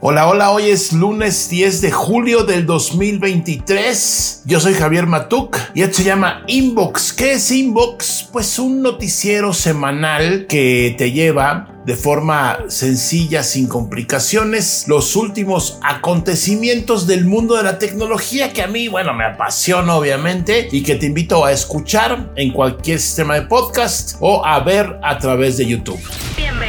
Hola, 0.00 0.28
hola, 0.28 0.52
hoy 0.52 0.70
es 0.70 0.92
lunes 0.92 1.50
10 1.50 1.80
de 1.80 1.90
julio 1.90 2.44
del 2.44 2.66
2023. 2.66 4.42
Yo 4.44 4.60
soy 4.60 4.74
Javier 4.74 5.08
Matuk 5.08 5.58
y 5.74 5.82
esto 5.82 5.96
se 5.96 6.04
llama 6.04 6.44
Inbox. 6.46 7.12
¿Qué 7.12 7.32
es 7.32 7.50
Inbox? 7.50 8.28
Pues 8.30 8.60
un 8.60 8.80
noticiero 8.80 9.52
semanal 9.52 10.46
que 10.46 10.94
te 10.96 11.10
lleva 11.10 11.74
de 11.84 11.96
forma 11.96 12.58
sencilla, 12.68 13.42
sin 13.42 13.66
complicaciones, 13.66 14.84
los 14.86 15.16
últimos 15.16 15.80
acontecimientos 15.82 17.08
del 17.08 17.24
mundo 17.24 17.56
de 17.56 17.64
la 17.64 17.80
tecnología 17.80 18.52
que 18.52 18.62
a 18.62 18.68
mí, 18.68 18.86
bueno, 18.86 19.14
me 19.14 19.24
apasiona 19.24 19.96
obviamente 19.96 20.68
y 20.70 20.84
que 20.84 20.94
te 20.94 21.06
invito 21.06 21.44
a 21.44 21.50
escuchar 21.50 22.30
en 22.36 22.52
cualquier 22.52 23.00
sistema 23.00 23.34
de 23.34 23.42
podcast 23.42 24.16
o 24.20 24.46
a 24.46 24.60
ver 24.60 25.00
a 25.02 25.18
través 25.18 25.56
de 25.56 25.66
YouTube. 25.66 25.98
Bienvenido 26.36 26.67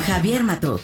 Javier 0.00 0.42
Matuk, 0.42 0.80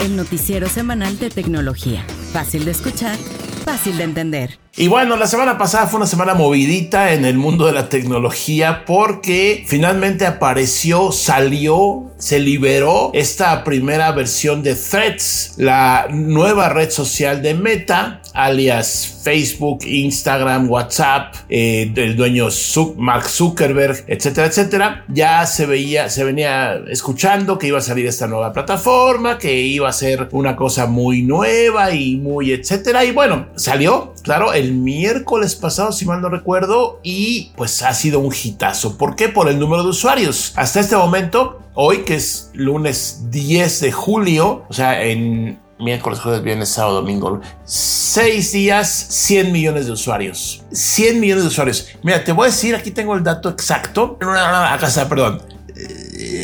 el 0.00 0.16
noticiero 0.16 0.68
semanal 0.68 1.18
de 1.18 1.30
tecnología. 1.30 2.04
Fácil 2.32 2.64
de 2.64 2.72
escuchar, 2.72 3.16
fácil 3.64 3.96
de 3.96 4.04
entender. 4.04 4.58
Y 4.76 4.86
bueno, 4.86 5.16
la 5.16 5.26
semana 5.26 5.58
pasada 5.58 5.88
fue 5.88 5.98
una 5.98 6.06
semana 6.06 6.34
movidita 6.34 7.12
en 7.12 7.24
el 7.24 7.36
mundo 7.36 7.66
de 7.66 7.72
la 7.72 7.88
tecnología 7.88 8.84
porque 8.84 9.64
finalmente 9.66 10.24
apareció, 10.24 11.10
salió, 11.10 12.12
se 12.16 12.38
liberó 12.38 13.10
esta 13.12 13.64
primera 13.64 14.12
versión 14.12 14.62
de 14.62 14.76
Threads, 14.76 15.54
la 15.56 16.06
nueva 16.10 16.68
red 16.68 16.90
social 16.90 17.42
de 17.42 17.54
Meta, 17.54 18.17
alias 18.34 19.20
Facebook, 19.22 19.84
Instagram, 19.84 20.70
WhatsApp, 20.70 21.34
eh, 21.48 21.90
del 21.92 22.16
dueño 22.16 22.48
Mark 22.96 23.28
Zuckerberg, 23.28 24.04
etcétera, 24.06 24.46
etcétera. 24.46 25.04
Ya 25.08 25.44
se 25.46 25.66
veía, 25.66 26.08
se 26.08 26.24
venía 26.24 26.80
escuchando 26.88 27.58
que 27.58 27.66
iba 27.68 27.78
a 27.78 27.82
salir 27.82 28.06
esta 28.06 28.26
nueva 28.26 28.52
plataforma, 28.52 29.38
que 29.38 29.60
iba 29.60 29.88
a 29.88 29.92
ser 29.92 30.28
una 30.32 30.56
cosa 30.56 30.86
muy 30.86 31.22
nueva 31.22 31.92
y 31.92 32.16
muy 32.16 32.52
etcétera. 32.52 33.04
Y 33.04 33.12
bueno, 33.12 33.48
salió, 33.56 34.14
claro, 34.22 34.52
el 34.52 34.72
miércoles 34.72 35.54
pasado, 35.54 35.92
si 35.92 36.04
mal 36.04 36.20
no 36.20 36.28
recuerdo, 36.28 37.00
y 37.02 37.52
pues 37.56 37.82
ha 37.82 37.92
sido 37.94 38.20
un 38.20 38.32
hitazo. 38.32 38.96
¿Por 38.96 39.16
qué? 39.16 39.28
Por 39.28 39.48
el 39.48 39.58
número 39.58 39.82
de 39.82 39.90
usuarios. 39.90 40.52
Hasta 40.56 40.80
este 40.80 40.96
momento, 40.96 41.60
hoy 41.74 41.98
que 41.98 42.14
es 42.14 42.50
lunes 42.54 43.24
10 43.30 43.80
de 43.80 43.92
julio, 43.92 44.64
o 44.68 44.72
sea, 44.72 45.02
en 45.04 45.58
miércoles, 45.78 46.20
jueves, 46.20 46.42
viernes, 46.42 46.68
sábado, 46.68 46.96
domingo, 46.96 47.40
seis 47.64 48.52
días, 48.52 48.88
100 48.88 49.52
millones 49.52 49.86
de 49.86 49.92
usuarios. 49.92 50.62
100 50.72 51.20
millones 51.20 51.44
de 51.44 51.48
usuarios. 51.48 51.88
Mira, 52.02 52.24
te 52.24 52.32
voy 52.32 52.44
a 52.44 52.50
decir, 52.50 52.74
aquí 52.74 52.90
tengo 52.90 53.14
el 53.14 53.22
dato 53.22 53.48
exacto. 53.48 54.18
Acá 54.20 54.86
está, 54.86 55.08
perdón 55.08 55.58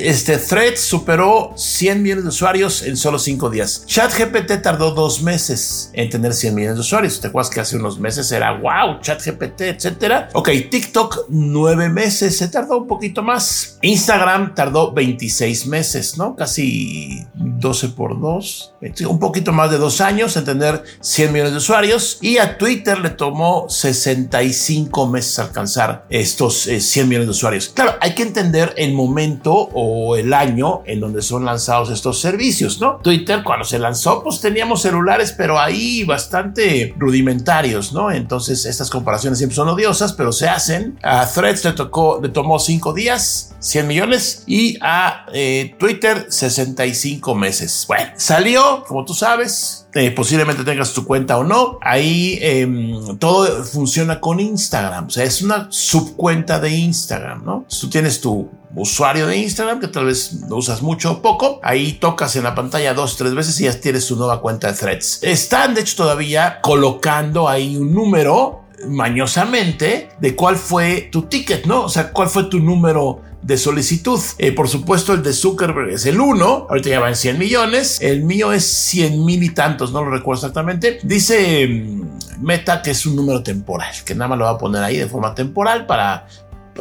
este 0.04 0.38
Threads 0.38 0.80
superó 0.80 1.52
100 1.56 2.02
millones 2.02 2.24
de 2.24 2.28
usuarios 2.28 2.82
en 2.82 2.96
solo 2.96 3.18
5 3.18 3.50
días. 3.50 3.84
ChatGPT 3.86 4.62
tardó 4.62 4.92
dos 4.92 5.22
meses 5.22 5.90
en 5.92 6.10
tener 6.10 6.32
100 6.34 6.54
millones 6.54 6.76
de 6.76 6.80
usuarios. 6.82 7.20
¿Te 7.20 7.28
acuerdas 7.28 7.50
que 7.50 7.60
hace 7.60 7.76
unos 7.76 7.98
meses 7.98 8.30
era 8.30 8.52
wow, 8.52 9.00
ChatGPT, 9.00 9.62
etcétera? 9.62 10.28
Ok, 10.34 10.50
TikTok 10.70 11.26
9 11.28 11.88
meses, 11.88 12.36
se 12.36 12.48
tardó 12.48 12.78
un 12.78 12.86
poquito 12.86 13.22
más. 13.22 13.78
Instagram 13.82 14.54
tardó 14.54 14.92
26 14.92 15.66
meses, 15.66 16.16
¿no? 16.16 16.36
Casi 16.36 17.26
12 17.34 17.88
por 17.90 18.20
2, 18.20 18.73
un 19.08 19.18
poquito 19.18 19.52
más 19.52 19.70
de 19.70 19.78
dos 19.78 20.00
años 20.00 20.36
en 20.36 20.44
tener 20.44 20.82
100 21.00 21.32
millones 21.32 21.52
de 21.52 21.58
usuarios. 21.58 22.18
Y 22.20 22.38
a 22.38 22.58
Twitter 22.58 22.98
le 22.98 23.10
tomó 23.10 23.66
65 23.68 25.06
meses 25.06 25.38
alcanzar 25.38 26.06
estos 26.10 26.62
100 26.62 26.76
eh, 26.76 27.08
millones 27.08 27.28
de 27.28 27.30
usuarios. 27.30 27.70
Claro, 27.74 27.94
hay 28.00 28.14
que 28.14 28.22
entender 28.22 28.74
el 28.76 28.92
momento 28.92 29.52
o 29.52 30.16
el 30.16 30.32
año 30.32 30.82
en 30.86 31.00
donde 31.00 31.22
son 31.22 31.44
lanzados 31.44 31.90
estos 31.90 32.20
servicios, 32.20 32.80
¿no? 32.80 32.96
Twitter 33.02 33.42
cuando 33.42 33.64
se 33.64 33.78
lanzó 33.78 34.22
pues 34.22 34.40
teníamos 34.40 34.82
celulares 34.82 35.34
pero 35.36 35.58
ahí 35.58 36.04
bastante 36.04 36.94
rudimentarios, 36.98 37.92
¿no? 37.92 38.10
Entonces 38.10 38.64
estas 38.64 38.90
comparaciones 38.90 39.38
siempre 39.38 39.56
son 39.56 39.68
odiosas 39.68 40.12
pero 40.12 40.32
se 40.32 40.48
hacen. 40.48 40.98
A 41.02 41.26
Threads 41.26 41.64
le, 41.64 41.72
tocó, 41.72 42.20
le 42.22 42.28
tomó 42.28 42.58
5 42.58 42.92
días, 42.92 43.54
100 43.60 43.86
millones 43.86 44.44
y 44.46 44.78
a 44.80 45.26
eh, 45.32 45.74
Twitter 45.78 46.26
65 46.28 47.34
meses. 47.34 47.84
Bueno, 47.86 48.12
salió, 48.16 48.73
como 48.82 49.04
tú 49.04 49.14
sabes, 49.14 49.86
posiblemente 50.16 50.64
tengas 50.64 50.92
tu 50.92 51.04
cuenta 51.04 51.38
o 51.38 51.44
no. 51.44 51.78
Ahí 51.80 52.38
em, 52.42 53.16
todo 53.18 53.64
funciona 53.64 54.20
con 54.20 54.40
Instagram. 54.40 55.06
O 55.06 55.10
sea, 55.10 55.24
es 55.24 55.42
una 55.42 55.68
subcuenta 55.70 56.58
de 56.58 56.70
Instagram, 56.70 57.44
¿no? 57.44 57.66
tú 57.80 57.88
tienes 57.88 58.20
tu 58.20 58.50
usuario 58.74 59.26
de 59.26 59.36
Instagram, 59.36 59.80
que 59.80 59.88
tal 59.88 60.06
vez 60.06 60.40
lo 60.48 60.56
usas 60.56 60.82
mucho 60.82 61.12
o 61.12 61.22
poco, 61.22 61.60
ahí 61.62 61.92
tocas 61.92 62.34
en 62.36 62.44
la 62.44 62.54
pantalla 62.54 62.94
dos, 62.94 63.16
tres 63.16 63.34
veces 63.34 63.60
y 63.60 63.64
ya 63.64 63.80
tienes 63.80 64.06
tu 64.06 64.16
nueva 64.16 64.40
cuenta 64.40 64.72
de 64.72 64.78
threads. 64.78 65.20
Están, 65.22 65.74
de 65.74 65.82
hecho, 65.82 65.96
todavía 65.96 66.60
colocando 66.60 67.48
ahí 67.48 67.76
un 67.76 67.94
número 67.94 68.63
mañosamente 68.88 70.08
de 70.18 70.34
cuál 70.34 70.56
fue 70.56 71.08
tu 71.10 71.22
ticket, 71.22 71.66
¿no? 71.66 71.84
O 71.84 71.88
sea, 71.88 72.12
cuál 72.12 72.28
fue 72.28 72.44
tu 72.44 72.60
número 72.60 73.20
de 73.44 73.58
solicitud. 73.58 74.18
Eh, 74.38 74.52
por 74.52 74.68
supuesto, 74.68 75.12
el 75.12 75.22
de 75.22 75.32
Zuckerberg 75.32 75.90
es 75.90 76.06
el 76.06 76.18
1, 76.18 76.66
ahorita 76.68 76.88
ya 76.88 77.00
van 77.00 77.14
100 77.14 77.38
millones, 77.38 78.00
el 78.00 78.22
mío 78.22 78.52
es 78.52 78.64
100 78.64 79.24
mil 79.24 79.42
y 79.42 79.50
tantos, 79.50 79.92
no 79.92 80.02
lo 80.02 80.10
recuerdo 80.10 80.40
exactamente. 80.40 80.98
Dice 81.02 81.66
mm, 81.68 82.42
Meta 82.42 82.82
que 82.82 82.90
es 82.90 83.06
un 83.06 83.16
número 83.16 83.42
temporal, 83.42 83.94
que 84.04 84.14
nada 84.14 84.28
más 84.28 84.38
lo 84.38 84.44
va 84.46 84.52
a 84.52 84.58
poner 84.58 84.82
ahí 84.82 84.96
de 84.96 85.06
forma 85.06 85.34
temporal 85.34 85.86
para 85.86 86.26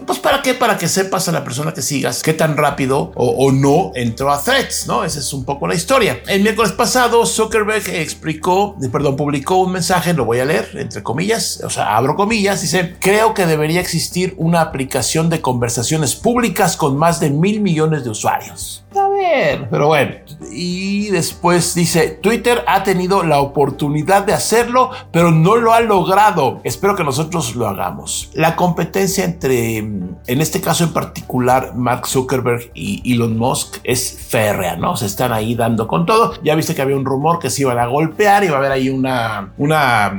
pues 0.01 0.19
para 0.19 0.41
qué? 0.41 0.53
Para 0.53 0.77
que 0.77 0.87
sepas 0.87 1.27
a 1.27 1.31
la 1.31 1.43
persona 1.43 1.73
que 1.73 1.81
sigas 1.81 2.23
qué 2.23 2.33
tan 2.33 2.57
rápido 2.57 3.11
o, 3.15 3.51
no 3.51 3.91
entró 3.95 4.31
a 4.31 4.41
Threads, 4.41 4.87
¿no? 4.87 5.03
Esa 5.03 5.19
es 5.19 5.33
un 5.33 5.45
poco 5.45 5.67
la 5.67 5.75
historia. 5.75 6.21
El 6.27 6.41
miércoles 6.41 6.71
pasado 6.71 7.25
Zuckerberg 7.25 7.87
explicó, 7.89 8.75
perdón, 8.91 9.15
publicó 9.15 9.57
un 9.57 9.71
mensaje, 9.71 10.13
lo 10.13 10.25
voy 10.25 10.39
a 10.39 10.45
leer, 10.45 10.71
entre 10.75 11.03
comillas, 11.03 11.61
o 11.63 11.69
sea, 11.69 11.95
abro 11.95 12.15
comillas, 12.15 12.61
dice, 12.61 12.95
creo 12.99 13.33
que 13.33 13.45
debería 13.45 13.81
existir 13.81 14.33
una 14.37 14.61
aplicación 14.61 15.29
de 15.29 15.41
conversaciones 15.41 16.15
públicas 16.15 16.75
con 16.77 16.97
más 16.97 17.19
de 17.19 17.29
mil 17.29 17.61
millones 17.61 18.03
de 18.03 18.09
usuarios. 18.09 18.82
A 18.95 19.07
ver, 19.09 19.67
pero 19.69 19.87
bueno. 19.87 20.15
Y 20.51 21.09
después 21.09 21.73
dice, 21.73 22.09
Twitter 22.21 22.63
ha 22.67 22.83
tenido 22.83 23.23
la 23.23 23.39
oportunidad 23.39 24.23
de 24.23 24.33
hacerlo, 24.33 24.91
pero 25.11 25.31
no 25.31 25.55
lo 25.55 25.73
ha 25.73 25.81
logrado. 25.81 26.61
Espero 26.63 26.95
que 26.95 27.03
nosotros 27.03 27.55
lo 27.55 27.67
hagamos. 27.67 28.29
La 28.33 28.55
competencia 28.55 29.25
entre, 29.25 29.77
en 29.77 30.17
este 30.27 30.61
caso 30.61 30.83
en 30.83 30.93
particular, 30.93 31.75
Mark 31.75 32.07
Zuckerberg 32.07 32.71
y 32.73 33.13
Elon 33.13 33.37
Musk 33.37 33.77
es 33.83 34.17
férrea, 34.27 34.75
¿no? 34.75 34.95
Se 34.95 35.05
están 35.05 35.33
ahí 35.33 35.55
dando 35.55 35.87
con 35.87 36.05
todo. 36.05 36.33
Ya 36.43 36.55
viste 36.55 36.75
que 36.75 36.81
había 36.81 36.95
un 36.95 37.05
rumor 37.05 37.39
que 37.39 37.49
se 37.49 37.61
iban 37.61 37.79
a 37.79 37.87
golpear, 37.87 38.43
iba 38.43 38.55
a 38.55 38.59
haber 38.59 38.71
ahí 38.71 38.89
una, 38.89 39.53
una 39.57 40.13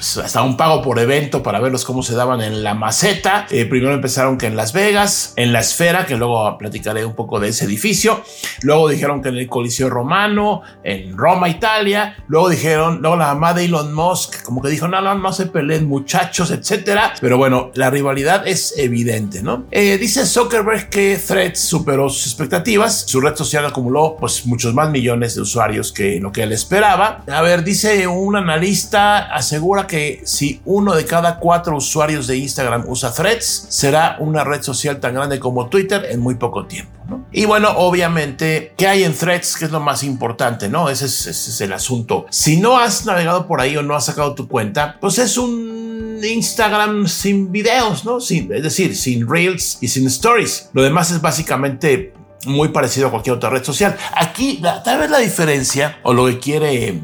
pues, 0.00 0.16
hasta 0.16 0.42
un 0.42 0.56
pago 0.56 0.80
por 0.80 0.98
evento 0.98 1.42
para 1.42 1.60
verlos 1.60 1.84
cómo 1.84 2.02
se 2.02 2.14
daban 2.14 2.40
en 2.40 2.64
la 2.64 2.72
maceta. 2.72 3.46
Eh, 3.50 3.66
primero 3.66 3.92
empezaron 3.92 4.38
que 4.38 4.46
en 4.46 4.56
Las 4.56 4.72
Vegas, 4.72 5.34
en 5.36 5.52
la 5.52 5.60
esfera, 5.60 6.06
que 6.06 6.16
luego 6.16 6.56
platicaré 6.56 7.04
un 7.04 7.14
poco 7.14 7.38
de 7.38 7.48
ese 7.48 7.66
edificio. 7.66 8.22
Luego 8.62 8.88
dijeron 8.88 9.20
que 9.20 9.28
en 9.28 9.36
el 9.36 9.46
Coliseo 9.46 9.90
Romano, 9.90 10.62
en 10.84 11.14
Roma, 11.18 11.50
Italia. 11.50 12.16
Luego 12.28 12.48
dijeron, 12.48 13.02
luego 13.02 13.16
la 13.16 13.34
mamá 13.34 13.52
de 13.52 13.66
Elon 13.66 13.92
Musk, 13.92 14.42
como 14.42 14.62
que 14.62 14.70
dijo, 14.70 14.88
no, 14.88 15.02
no, 15.02 15.14
no 15.16 15.32
se 15.34 15.44
peleen 15.44 15.86
muchachos, 15.86 16.50
etcétera. 16.50 17.12
Pero 17.20 17.36
bueno, 17.36 17.70
la 17.74 17.90
rivalidad 17.90 18.48
es 18.48 18.72
evidente, 18.78 19.42
¿no? 19.42 19.66
Eh, 19.70 19.98
dice 19.98 20.24
Zuckerberg 20.24 20.88
que 20.88 21.18
Threads 21.18 21.60
superó 21.60 22.08
sus 22.08 22.24
expectativas. 22.24 23.04
Su 23.06 23.20
red 23.20 23.36
social 23.36 23.66
acumuló 23.66 24.16
pues 24.18 24.46
muchos 24.46 24.72
más 24.72 24.88
millones 24.88 25.34
de 25.34 25.42
usuarios 25.42 25.92
que 25.92 26.18
lo 26.20 26.32
que 26.32 26.44
él 26.44 26.52
esperaba. 26.52 27.22
A 27.30 27.42
ver, 27.42 27.64
dice 27.64 28.06
un 28.06 28.36
analista, 28.36 29.26
asegura 29.26 29.86
que 29.90 30.22
si 30.24 30.60
uno 30.64 30.94
de 30.94 31.04
cada 31.04 31.40
cuatro 31.40 31.76
usuarios 31.76 32.28
de 32.28 32.36
Instagram 32.36 32.84
usa 32.86 33.12
Threads, 33.12 33.66
será 33.70 34.18
una 34.20 34.44
red 34.44 34.62
social 34.62 35.00
tan 35.00 35.14
grande 35.14 35.40
como 35.40 35.68
Twitter 35.68 36.06
en 36.10 36.20
muy 36.20 36.36
poco 36.36 36.64
tiempo. 36.66 36.92
Y 37.32 37.44
bueno, 37.44 37.70
obviamente, 37.76 38.72
¿qué 38.76 38.86
hay 38.86 39.02
en 39.02 39.12
Threads? 39.12 39.56
Que 39.56 39.64
es 39.64 39.72
lo 39.72 39.80
más 39.80 40.04
importante, 40.04 40.68
¿no? 40.68 40.88
Ese 40.88 41.06
es, 41.06 41.60
el 41.60 41.72
asunto. 41.72 42.26
Si 42.30 42.58
no 42.58 42.78
has 42.78 43.04
navegado 43.04 43.48
por 43.48 43.60
ahí 43.60 43.76
o 43.76 43.82
no 43.82 43.96
has 43.96 44.04
sacado 44.04 44.36
tu 44.36 44.46
cuenta, 44.46 44.96
pues 45.00 45.18
es 45.18 45.36
un 45.36 46.20
Instagram 46.22 47.08
sin 47.08 47.50
videos, 47.50 48.04
¿no? 48.04 48.20
Sin, 48.20 48.52
es 48.52 48.62
decir, 48.62 48.94
sin 48.94 49.28
reels 49.28 49.78
y 49.80 49.88
sin 49.88 50.06
stories. 50.06 50.70
Lo 50.72 50.84
demás 50.84 51.10
es 51.10 51.20
básicamente 51.20 52.12
muy 52.46 52.68
parecido 52.68 53.08
a 53.08 53.10
cualquier 53.10 53.34
otra 53.34 53.50
red 53.50 53.64
social. 53.64 53.96
Aquí, 54.14 54.62
tal 54.84 55.00
vez 55.00 55.10
la 55.10 55.18
diferencia 55.18 55.98
o 56.04 56.14
lo 56.14 56.26
que 56.26 56.38
quiere 56.38 57.00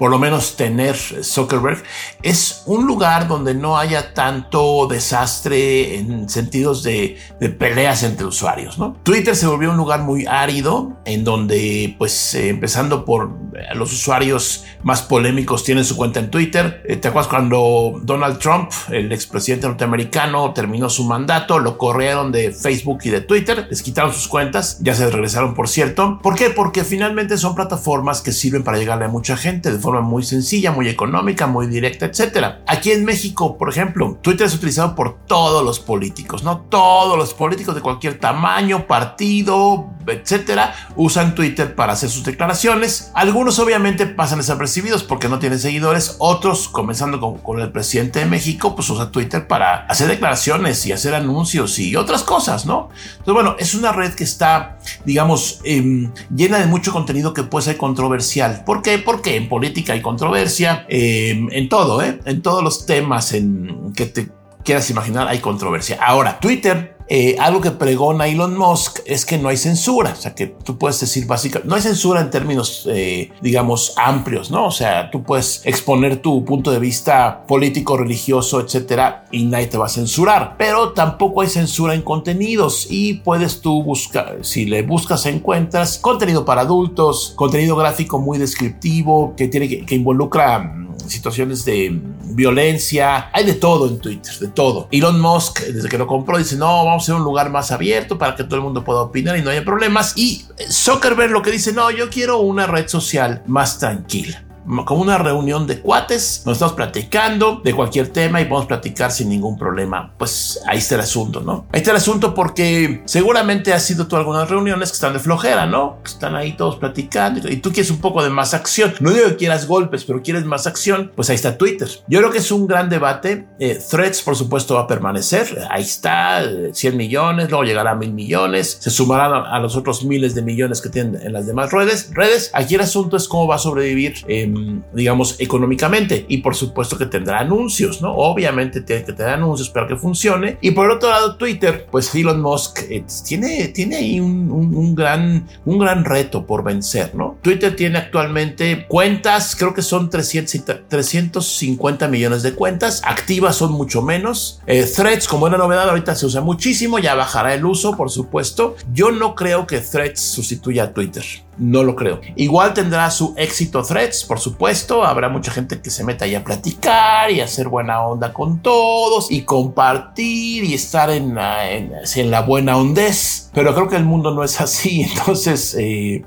por 0.00 0.10
lo 0.10 0.18
menos 0.18 0.56
tener 0.56 0.96
Zuckerberg, 0.96 1.82
es 2.22 2.62
un 2.64 2.86
lugar 2.86 3.28
donde 3.28 3.52
no 3.52 3.76
haya 3.76 4.14
tanto 4.14 4.86
desastre 4.86 5.98
en 5.98 6.26
sentidos 6.30 6.82
de, 6.82 7.18
peleas 7.58 8.02
entre 8.02 8.24
usuarios. 8.24 8.78
Twitter 9.02 9.36
se 9.36 9.46
volvió 9.46 9.70
un 9.70 9.76
lugar 9.76 10.00
muy 10.00 10.24
árido, 10.24 10.96
en 11.04 11.22
donde, 11.22 11.96
pues, 11.98 12.34
eh, 12.34 12.48
empezando 12.48 13.04
por 13.04 13.30
eh, 13.54 13.74
los 13.74 13.92
usuarios 13.92 14.64
más 14.82 15.02
polémicos 15.02 15.64
tienen 15.64 15.84
su 15.84 15.98
cuenta 15.98 16.18
en 16.18 16.30
Twitter. 16.30 16.82
Eh, 16.88 16.96
¿Te 16.96 17.08
acuerdas 17.08 17.28
cuando 17.28 18.00
Donald 18.02 18.38
Trump, 18.38 18.70
el 18.90 19.12
expresidente 19.12 19.66
norteamericano, 19.66 20.54
terminó 20.54 20.88
su 20.88 21.04
mandato? 21.04 21.58
Lo 21.58 21.76
corrieron 21.76 22.32
de 22.32 22.52
Facebook 22.52 23.00
y 23.04 23.10
de 23.10 23.20
Twitter, 23.20 23.66
les 23.68 23.82
quitaron 23.82 24.14
sus 24.14 24.28
cuentas, 24.28 24.78
ya 24.80 24.94
se 24.94 25.10
regresaron, 25.10 25.52
por 25.52 25.68
cierto. 25.68 26.18
¿Por 26.22 26.36
qué? 26.36 26.48
Porque 26.48 26.84
finalmente 26.84 27.36
son 27.36 27.54
plataformas 27.54 28.22
que 28.22 28.32
sirven 28.32 28.64
para 28.64 28.78
llegarle 28.78 29.04
a 29.04 29.08
mucha 29.08 29.36
gente 29.36 29.70
muy 30.00 30.22
sencilla, 30.22 30.70
muy 30.70 30.88
económica, 30.88 31.46
muy 31.48 31.66
directa, 31.66 32.06
etcétera. 32.06 32.62
Aquí 32.66 32.92
en 32.92 33.04
México, 33.04 33.58
por 33.58 33.68
ejemplo, 33.68 34.18
Twitter 34.22 34.46
es 34.46 34.54
utilizado 34.54 34.94
por 34.94 35.26
todos 35.26 35.64
los 35.64 35.80
políticos, 35.80 36.44
¿no? 36.44 36.60
Todos 36.68 37.18
los 37.18 37.34
políticos 37.34 37.74
de 37.74 37.80
cualquier 37.80 38.20
tamaño, 38.20 38.86
partido, 38.86 39.90
etcétera, 40.06 40.74
usan 40.96 41.34
Twitter 41.34 41.74
para 41.74 41.92
hacer 41.92 42.10
sus 42.10 42.24
declaraciones. 42.24 43.10
Algunos 43.14 43.58
obviamente 43.58 44.06
pasan 44.06 44.38
desapercibidos 44.38 45.02
porque 45.02 45.28
no 45.28 45.38
tienen 45.38 45.58
seguidores, 45.58 46.16
otros, 46.18 46.68
comenzando 46.68 47.20
con, 47.20 47.60
el 47.60 47.72
presidente 47.72 48.20
de 48.20 48.26
México, 48.26 48.74
pues 48.74 48.88
usa 48.90 49.10
Twitter 49.10 49.46
para 49.46 49.86
hacer 49.86 50.08
declaraciones 50.08 50.86
y 50.86 50.92
hacer 50.92 51.14
anuncios 51.14 51.78
y 51.78 51.96
otras 51.96 52.22
cosas, 52.22 52.64
¿no? 52.64 52.88
Entonces, 53.18 53.34
bueno, 53.34 53.56
es 53.58 53.74
una 53.74 53.92
red 53.92 54.14
que 54.14 54.24
está, 54.24 54.78
digamos, 55.04 55.60
em, 55.64 56.12
llena 56.34 56.58
de 56.58 56.66
mucho 56.66 56.92
contenido 56.92 57.34
que 57.34 57.42
puede 57.42 57.66
ser 57.66 57.76
controversial. 57.76 58.62
¿Por 58.64 58.82
qué? 58.82 58.98
Porque 58.98 59.36
en 59.36 59.48
política 59.48 59.92
hay 59.92 60.02
controversia, 60.02 60.86
em, 60.88 61.48
en 61.52 61.68
todo, 61.68 62.02
¿eh? 62.02 62.20
En 62.24 62.42
todos 62.42 62.62
los 62.62 62.86
temas 62.86 63.32
en 63.32 63.92
que 63.94 64.06
te 64.06 64.30
quieras 64.64 64.90
imaginar 64.90 65.28
hay 65.28 65.40
controversia. 65.40 65.98
Ahora, 66.02 66.38
Twitter 66.38 66.96
eh, 67.12 67.34
algo 67.40 67.60
que 67.60 67.72
pregona 67.72 68.28
Elon 68.28 68.56
Musk 68.56 69.00
es 69.04 69.26
que 69.26 69.36
no 69.36 69.48
hay 69.48 69.56
censura, 69.56 70.14
o 70.16 70.20
sea, 70.20 70.32
que 70.32 70.46
tú 70.46 70.78
puedes 70.78 71.00
decir 71.00 71.26
básicamente, 71.26 71.68
no 71.68 71.74
hay 71.74 71.82
censura 71.82 72.20
en 72.20 72.30
términos, 72.30 72.86
eh, 72.88 73.32
digamos, 73.42 73.94
amplios, 73.96 74.52
¿no? 74.52 74.66
O 74.66 74.70
sea, 74.70 75.10
tú 75.10 75.24
puedes 75.24 75.60
exponer 75.64 76.22
tu 76.22 76.44
punto 76.44 76.70
de 76.70 76.78
vista 76.78 77.44
político, 77.48 77.96
religioso, 77.96 78.60
etcétera, 78.60 79.24
y 79.32 79.42
nadie 79.42 79.66
te 79.66 79.76
va 79.76 79.86
a 79.86 79.88
censurar, 79.88 80.54
pero 80.56 80.92
tampoco 80.92 81.40
hay 81.40 81.48
censura 81.48 81.96
en 81.96 82.02
contenidos 82.02 82.86
y 82.88 83.14
puedes 83.14 83.60
tú 83.60 83.82
buscar, 83.82 84.38
si 84.42 84.66
le 84.66 84.82
buscas, 84.82 85.26
encuentras 85.26 85.98
contenido 85.98 86.44
para 86.44 86.60
adultos, 86.60 87.32
contenido 87.34 87.74
gráfico 87.74 88.20
muy 88.20 88.38
descriptivo, 88.38 89.34
que 89.36 89.48
tiene 89.48 89.68
que, 89.68 89.84
que 89.84 89.96
involucra 89.96 90.60
mm, 90.60 90.89
situaciones 91.10 91.64
de 91.64 92.00
violencia, 92.24 93.30
hay 93.32 93.44
de 93.44 93.54
todo 93.54 93.88
en 93.88 93.98
Twitter, 93.98 94.32
de 94.38 94.48
todo. 94.48 94.88
Elon 94.90 95.20
Musk, 95.20 95.60
desde 95.60 95.88
que 95.88 95.98
lo 95.98 96.06
compró, 96.06 96.38
dice, 96.38 96.56
no, 96.56 96.84
vamos 96.84 97.02
a 97.02 97.06
ser 97.06 97.14
un 97.16 97.24
lugar 97.24 97.50
más 97.50 97.70
abierto 97.70 98.18
para 98.18 98.36
que 98.36 98.44
todo 98.44 98.56
el 98.56 98.62
mundo 98.62 98.84
pueda 98.84 99.02
opinar 99.02 99.36
y 99.36 99.42
no 99.42 99.50
haya 99.50 99.64
problemas. 99.64 100.16
Y 100.16 100.46
Zuckerberg 100.70 101.32
lo 101.32 101.42
que 101.42 101.50
dice, 101.50 101.72
no, 101.72 101.90
yo 101.90 102.08
quiero 102.10 102.38
una 102.38 102.66
red 102.66 102.88
social 102.88 103.42
más 103.46 103.78
tranquila 103.78 104.44
como 104.84 105.02
una 105.02 105.18
reunión 105.18 105.66
de 105.66 105.80
cuates, 105.80 106.42
nos 106.46 106.54
estamos 106.54 106.74
platicando 106.74 107.60
de 107.64 107.74
cualquier 107.74 108.08
tema 108.08 108.40
y 108.40 108.44
podemos 108.44 108.66
platicar 108.66 109.10
sin 109.10 109.28
ningún 109.28 109.58
problema. 109.58 110.14
Pues 110.18 110.60
ahí 110.66 110.78
está 110.78 110.96
el 110.96 111.02
asunto, 111.02 111.40
¿no? 111.40 111.66
Ahí 111.72 111.80
está 111.80 111.90
el 111.90 111.96
asunto 111.96 112.34
porque 112.34 113.02
seguramente 113.04 113.72
has 113.72 113.84
sido 113.84 114.06
tú 114.06 114.16
algunas 114.16 114.48
reuniones 114.48 114.90
que 114.90 114.94
están 114.94 115.12
de 115.12 115.18
flojera, 115.18 115.66
¿no? 115.66 115.98
Que 116.02 116.10
están 116.10 116.34
ahí 116.34 116.52
todos 116.52 116.76
platicando 116.76 117.48
y 117.48 117.56
tú 117.56 117.72
quieres 117.72 117.90
un 117.90 117.98
poco 117.98 118.22
de 118.22 118.30
más 118.30 118.54
acción. 118.54 118.94
No 119.00 119.10
digo 119.10 119.26
que 119.28 119.36
quieras 119.36 119.66
golpes, 119.66 120.04
pero 120.04 120.22
quieres 120.22 120.44
más 120.44 120.66
acción, 120.66 121.12
pues 121.14 121.30
ahí 121.30 121.36
está 121.36 121.56
Twitter. 121.56 121.88
Yo 122.08 122.18
creo 122.18 122.30
que 122.30 122.38
es 122.38 122.50
un 122.50 122.66
gran 122.66 122.88
debate. 122.88 123.46
Eh, 123.58 123.78
Threads, 123.90 124.22
por 124.22 124.36
supuesto, 124.36 124.74
va 124.74 124.82
a 124.82 124.86
permanecer. 124.86 125.66
Ahí 125.70 125.82
está, 125.82 126.42
100 126.72 126.96
millones, 126.96 127.50
luego 127.50 127.64
llegará 127.64 127.92
a 127.92 127.94
mil 127.94 128.12
millones, 128.12 128.78
se 128.80 128.90
sumarán 128.90 129.32
a, 129.32 129.58
los 129.60 129.76
otros 129.76 130.04
miles 130.04 130.34
de 130.34 130.42
millones 130.42 130.80
que 130.80 130.88
tienen 130.88 131.20
en 131.20 131.32
las 131.32 131.46
demás 131.46 131.70
redes. 131.72 132.10
redes. 132.12 132.50
Aquí 132.54 132.74
el 132.74 132.80
asunto 132.80 133.16
es 133.16 133.28
cómo 133.28 133.46
va 133.46 133.56
a 133.56 133.58
sobrevivir. 133.58 134.14
Eh, 134.28 134.49
digamos, 134.92 135.36
económicamente. 135.38 136.26
Y 136.28 136.38
por 136.38 136.54
supuesto 136.54 136.98
que 136.98 137.06
tendrá 137.06 137.40
anuncios, 137.40 138.02
¿no? 138.02 138.14
Obviamente 138.14 138.80
tiene 138.80 139.04
que 139.04 139.12
tener 139.12 139.34
anuncios 139.34 139.70
para 139.70 139.86
que 139.86 139.96
funcione. 139.96 140.58
Y 140.60 140.72
por 140.72 140.90
otro 140.90 141.10
lado, 141.10 141.36
Twitter, 141.36 141.86
pues 141.90 142.14
Elon 142.14 142.40
Musk 142.40 142.80
eh, 142.88 143.04
tiene, 143.26 143.68
tiene 143.68 143.96
ahí 143.96 144.20
un, 144.20 144.94
gran, 144.94 145.46
un 145.64 145.78
gran 145.78 146.04
reto 146.04 146.46
por 146.46 146.64
vencer, 146.64 147.14
¿no? 147.14 147.38
Twitter 147.42 147.76
tiene 147.76 147.98
actualmente 147.98 148.86
cuentas, 148.88 149.56
creo 149.56 149.74
que 149.74 149.82
son 149.82 150.10
300, 150.10 150.88
350 150.88 152.08
millones 152.08 152.42
de 152.42 152.54
cuentas. 152.54 153.02
Activas 153.04 153.56
son 153.56 153.72
mucho 153.72 154.02
menos. 154.02 154.60
Eh, 154.66 154.84
threads, 154.84 155.28
como 155.28 155.46
una 155.46 155.58
novedad, 155.58 155.88
ahorita 155.88 156.14
se 156.14 156.26
usa 156.26 156.40
muchísimo, 156.40 156.98
ya 156.98 157.14
bajará 157.14 157.54
el 157.54 157.64
uso, 157.64 157.96
por 157.96 158.10
supuesto. 158.10 158.76
Yo 158.92 159.10
no 159.10 159.34
creo 159.34 159.66
que 159.66 159.80
Threads 159.80 160.20
sustituya 160.20 160.84
a 160.84 160.92
Twitter. 160.92 161.24
No 161.58 161.82
lo 161.82 161.94
creo. 161.94 162.20
Igual 162.36 162.72
tendrá 162.74 163.10
su 163.10 163.34
éxito 163.36 163.82
Threads, 163.82 164.24
por 164.24 164.39
supuesto. 164.40 165.04
Habrá 165.04 165.28
mucha 165.28 165.52
gente 165.52 165.80
que 165.80 165.90
se 165.90 166.04
meta 166.04 166.24
ahí 166.24 166.34
a 166.34 166.44
platicar 166.44 167.30
y 167.30 167.40
hacer 167.40 167.68
buena 167.68 168.02
onda 168.02 168.32
con 168.32 168.60
todos 168.60 169.30
y 169.30 169.42
compartir 169.42 170.64
y 170.64 170.74
estar 170.74 171.10
en 171.10 171.34
la, 171.34 171.70
en, 171.70 171.92
la 172.30 172.42
buena 172.42 172.76
ondez. 172.76 173.50
Pero 173.54 173.74
creo 173.74 173.88
que 173.88 173.96
el 173.96 174.04
mundo 174.04 174.34
no 174.34 174.42
es 174.42 174.60
así. 174.60 175.02
Entonces, 175.16 175.74
eh, 175.78 176.24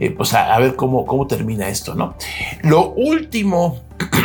eh, 0.00 0.10
pues 0.10 0.34
a, 0.34 0.58
ver 0.58 0.76
cómo, 0.76 1.04
cómo 1.04 1.26
termina 1.26 1.68
esto, 1.68 1.94
¿no? 1.94 2.14
Lo 2.62 2.90
último 2.90 3.80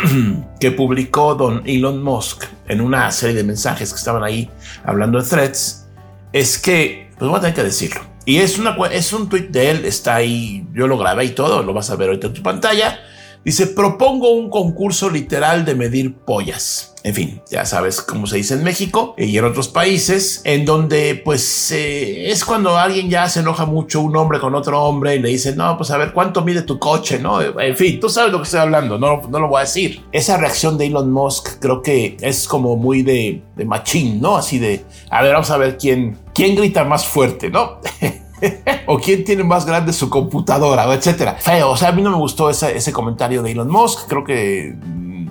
que 0.60 0.70
publicó 0.70 1.34
don 1.34 1.62
Elon 1.66 2.02
Musk 2.02 2.44
en 2.68 2.80
una 2.80 3.10
serie 3.10 3.36
de 3.36 3.44
mensajes 3.44 3.92
que 3.92 3.98
estaban 3.98 4.22
ahí 4.22 4.50
hablando 4.84 5.20
de 5.20 5.28
threads 5.28 5.86
es 6.32 6.58
que, 6.58 7.10
pues 7.18 7.28
voy 7.28 7.38
a 7.38 7.40
tener 7.40 7.54
que 7.54 7.62
decirlo 7.64 8.14
y 8.26 8.38
es, 8.38 8.58
una, 8.58 8.76
es 8.90 9.12
un 9.12 9.28
tweet 9.28 9.48
de 9.50 9.70
él, 9.70 9.84
está 9.84 10.16
ahí, 10.16 10.66
yo 10.72 10.86
lo 10.86 10.96
grabé 10.96 11.26
y 11.26 11.30
todo, 11.30 11.62
lo 11.62 11.74
vas 11.74 11.90
a 11.90 11.96
ver 11.96 12.08
ahorita 12.08 12.28
en 12.28 12.34
tu 12.34 12.42
pantalla. 12.42 12.98
Dice, 13.44 13.66
propongo 13.66 14.32
un 14.32 14.48
concurso 14.48 15.10
literal 15.10 15.64
de 15.64 15.74
medir 15.74 16.14
pollas. 16.14 16.94
En 17.02 17.14
fin, 17.14 17.42
ya 17.50 17.66
sabes 17.66 18.00
cómo 18.00 18.26
se 18.26 18.38
dice 18.38 18.54
en 18.54 18.64
México 18.64 19.14
y 19.18 19.36
en 19.36 19.44
otros 19.44 19.68
países, 19.68 20.40
en 20.44 20.64
donde 20.64 21.20
pues 21.22 21.70
eh, 21.70 22.30
es 22.30 22.46
cuando 22.46 22.78
alguien 22.78 23.10
ya 23.10 23.28
se 23.28 23.40
enoja 23.40 23.66
mucho 23.66 24.00
un 24.00 24.16
hombre 24.16 24.40
con 24.40 24.54
otro 24.54 24.82
hombre 24.82 25.16
y 25.16 25.18
le 25.18 25.28
dice, 25.28 25.54
no, 25.54 25.76
pues 25.76 25.90
a 25.90 25.98
ver 25.98 26.14
cuánto 26.14 26.42
mide 26.42 26.62
tu 26.62 26.78
coche, 26.78 27.18
¿no? 27.18 27.42
En 27.60 27.76
fin, 27.76 28.00
tú 28.00 28.08
sabes 28.08 28.32
lo 28.32 28.38
que 28.38 28.44
estoy 28.44 28.60
hablando, 28.60 28.98
no, 28.98 29.20
no 29.28 29.38
lo 29.38 29.48
voy 29.48 29.58
a 29.58 29.64
decir. 29.64 30.02
Esa 30.12 30.38
reacción 30.38 30.78
de 30.78 30.86
Elon 30.86 31.12
Musk 31.12 31.60
creo 31.60 31.82
que 31.82 32.16
es 32.22 32.48
como 32.48 32.76
muy 32.76 33.02
de, 33.02 33.42
de 33.54 33.64
machín, 33.66 34.22
¿no? 34.22 34.38
Así 34.38 34.58
de, 34.58 34.86
a 35.10 35.22
ver, 35.22 35.34
vamos 35.34 35.50
a 35.50 35.58
ver 35.58 35.76
quién, 35.76 36.16
quién 36.34 36.56
grita 36.56 36.84
más 36.84 37.04
fuerte, 37.04 37.50
¿no? 37.50 37.80
o 38.86 38.98
quién 38.98 39.24
tiene 39.24 39.44
más 39.44 39.66
grande 39.66 39.92
su 39.92 40.10
computadora, 40.10 40.92
etcétera. 40.92 41.36
Feo, 41.38 41.70
o 41.70 41.76
sea, 41.76 41.88
a 41.88 41.92
mí 41.92 42.02
no 42.02 42.10
me 42.10 42.16
gustó 42.16 42.50
ese, 42.50 42.92
comentario 42.92 43.42
de 43.42 43.52
Elon 43.52 43.70
Musk. 43.70 44.08
Creo 44.08 44.24
que 44.24 44.74
mm, 44.76 45.28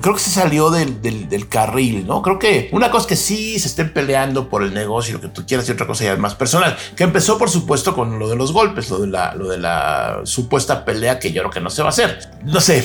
creo 0.00 0.14
que 0.14 0.20
se 0.20 0.30
salió 0.30 0.70
del, 0.70 1.48
carril, 1.48 2.06
¿no? 2.06 2.20
Creo 2.22 2.38
que 2.38 2.68
una 2.72 2.90
cosa 2.90 3.08
que 3.08 3.16
sí 3.16 3.58
se 3.58 3.68
estén 3.68 3.92
peleando 3.92 4.48
por 4.48 4.62
el 4.62 4.74
negocio, 4.74 5.14
lo 5.14 5.20
que 5.20 5.28
tú 5.28 5.44
quieras, 5.46 5.68
y 5.68 5.72
otra 5.72 5.86
cosa 5.86 6.04
ya 6.04 6.12
es 6.12 6.18
más 6.18 6.34
personal, 6.34 6.76
que 6.96 7.04
empezó 7.04 7.38
por 7.38 7.48
supuesto 7.48 7.94
con 7.94 8.18
lo 8.18 8.28
de 8.28 8.36
los 8.36 8.52
golpes, 8.52 8.90
lo 8.90 9.48
de 9.48 9.58
la 9.58 10.20
supuesta 10.24 10.84
pelea 10.84 11.18
que 11.18 11.32
yo 11.32 11.42
creo 11.42 11.50
que 11.50 11.60
no 11.60 11.70
se 11.70 11.82
va 11.82 11.88
a 11.88 11.90
hacer. 11.90 12.18
No 12.44 12.60
sé, 12.60 12.84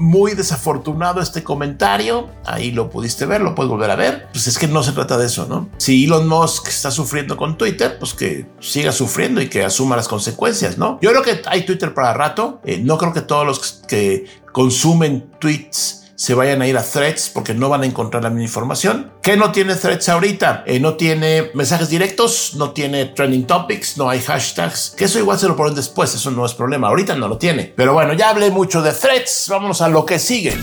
muy 0.00 0.34
desafortunado 0.34 1.20
este 1.20 1.44
comentario. 1.44 2.28
Ahí 2.44 2.72
lo 2.72 2.90
pudiste 2.90 3.26
ver, 3.26 3.42
lo 3.42 3.54
puedes 3.54 3.70
volver 3.70 3.90
a 3.90 3.96
ver. 3.96 4.28
Pues 4.32 4.46
es 4.46 4.58
que 4.58 4.66
no 4.66 4.82
se 4.82 4.92
trata 4.92 5.18
de 5.18 5.26
eso, 5.26 5.46
¿no? 5.46 5.68
Si 5.76 6.04
Elon 6.04 6.26
Musk 6.26 6.68
está 6.68 6.90
sufriendo 6.90 7.36
con 7.36 7.58
Twitter, 7.58 7.98
pues 7.98 8.14
que 8.14 8.46
siga 8.60 8.92
sufriendo 8.92 9.40
y 9.40 9.48
que 9.48 9.62
asuma 9.62 9.96
las 9.96 10.08
consecuencias, 10.08 10.78
¿no? 10.78 10.98
Yo 11.02 11.10
creo 11.10 11.22
que 11.22 11.42
hay 11.46 11.64
Twitter 11.64 11.92
para 11.94 12.14
rato. 12.14 12.60
Eh, 12.64 12.80
no 12.82 12.96
creo 12.98 13.12
que 13.12 13.20
todos 13.20 13.46
los 13.46 13.60
que 13.86 14.24
consumen 14.52 15.30
tweets 15.38 15.99
se 16.20 16.34
vayan 16.34 16.60
a 16.60 16.66
ir 16.66 16.76
a 16.76 16.82
threads 16.82 17.30
porque 17.32 17.54
no 17.54 17.70
van 17.70 17.82
a 17.82 17.86
encontrar 17.86 18.22
la 18.22 18.28
misma 18.28 18.42
información. 18.42 19.10
¿Qué 19.22 19.38
no 19.38 19.52
tiene 19.52 19.74
threads 19.74 20.06
ahorita? 20.10 20.64
Eh, 20.66 20.78
no 20.78 20.96
tiene 20.96 21.50
mensajes 21.54 21.88
directos, 21.88 22.56
no 22.56 22.72
tiene 22.72 23.06
trending 23.06 23.46
topics, 23.46 23.96
no 23.96 24.10
hay 24.10 24.20
hashtags. 24.20 24.90
Que 24.90 25.06
eso 25.06 25.18
igual 25.18 25.38
se 25.38 25.48
lo 25.48 25.56
ponen 25.56 25.74
después, 25.74 26.14
eso 26.14 26.30
no 26.30 26.44
es 26.44 26.52
problema. 26.52 26.88
Ahorita 26.88 27.14
no 27.14 27.26
lo 27.26 27.38
tiene. 27.38 27.72
Pero 27.74 27.94
bueno, 27.94 28.12
ya 28.12 28.28
hablé 28.28 28.50
mucho 28.50 28.82
de 28.82 28.92
threads, 28.92 29.46
vámonos 29.48 29.80
a 29.80 29.88
lo 29.88 30.04
que 30.04 30.18
sigue. 30.18 30.54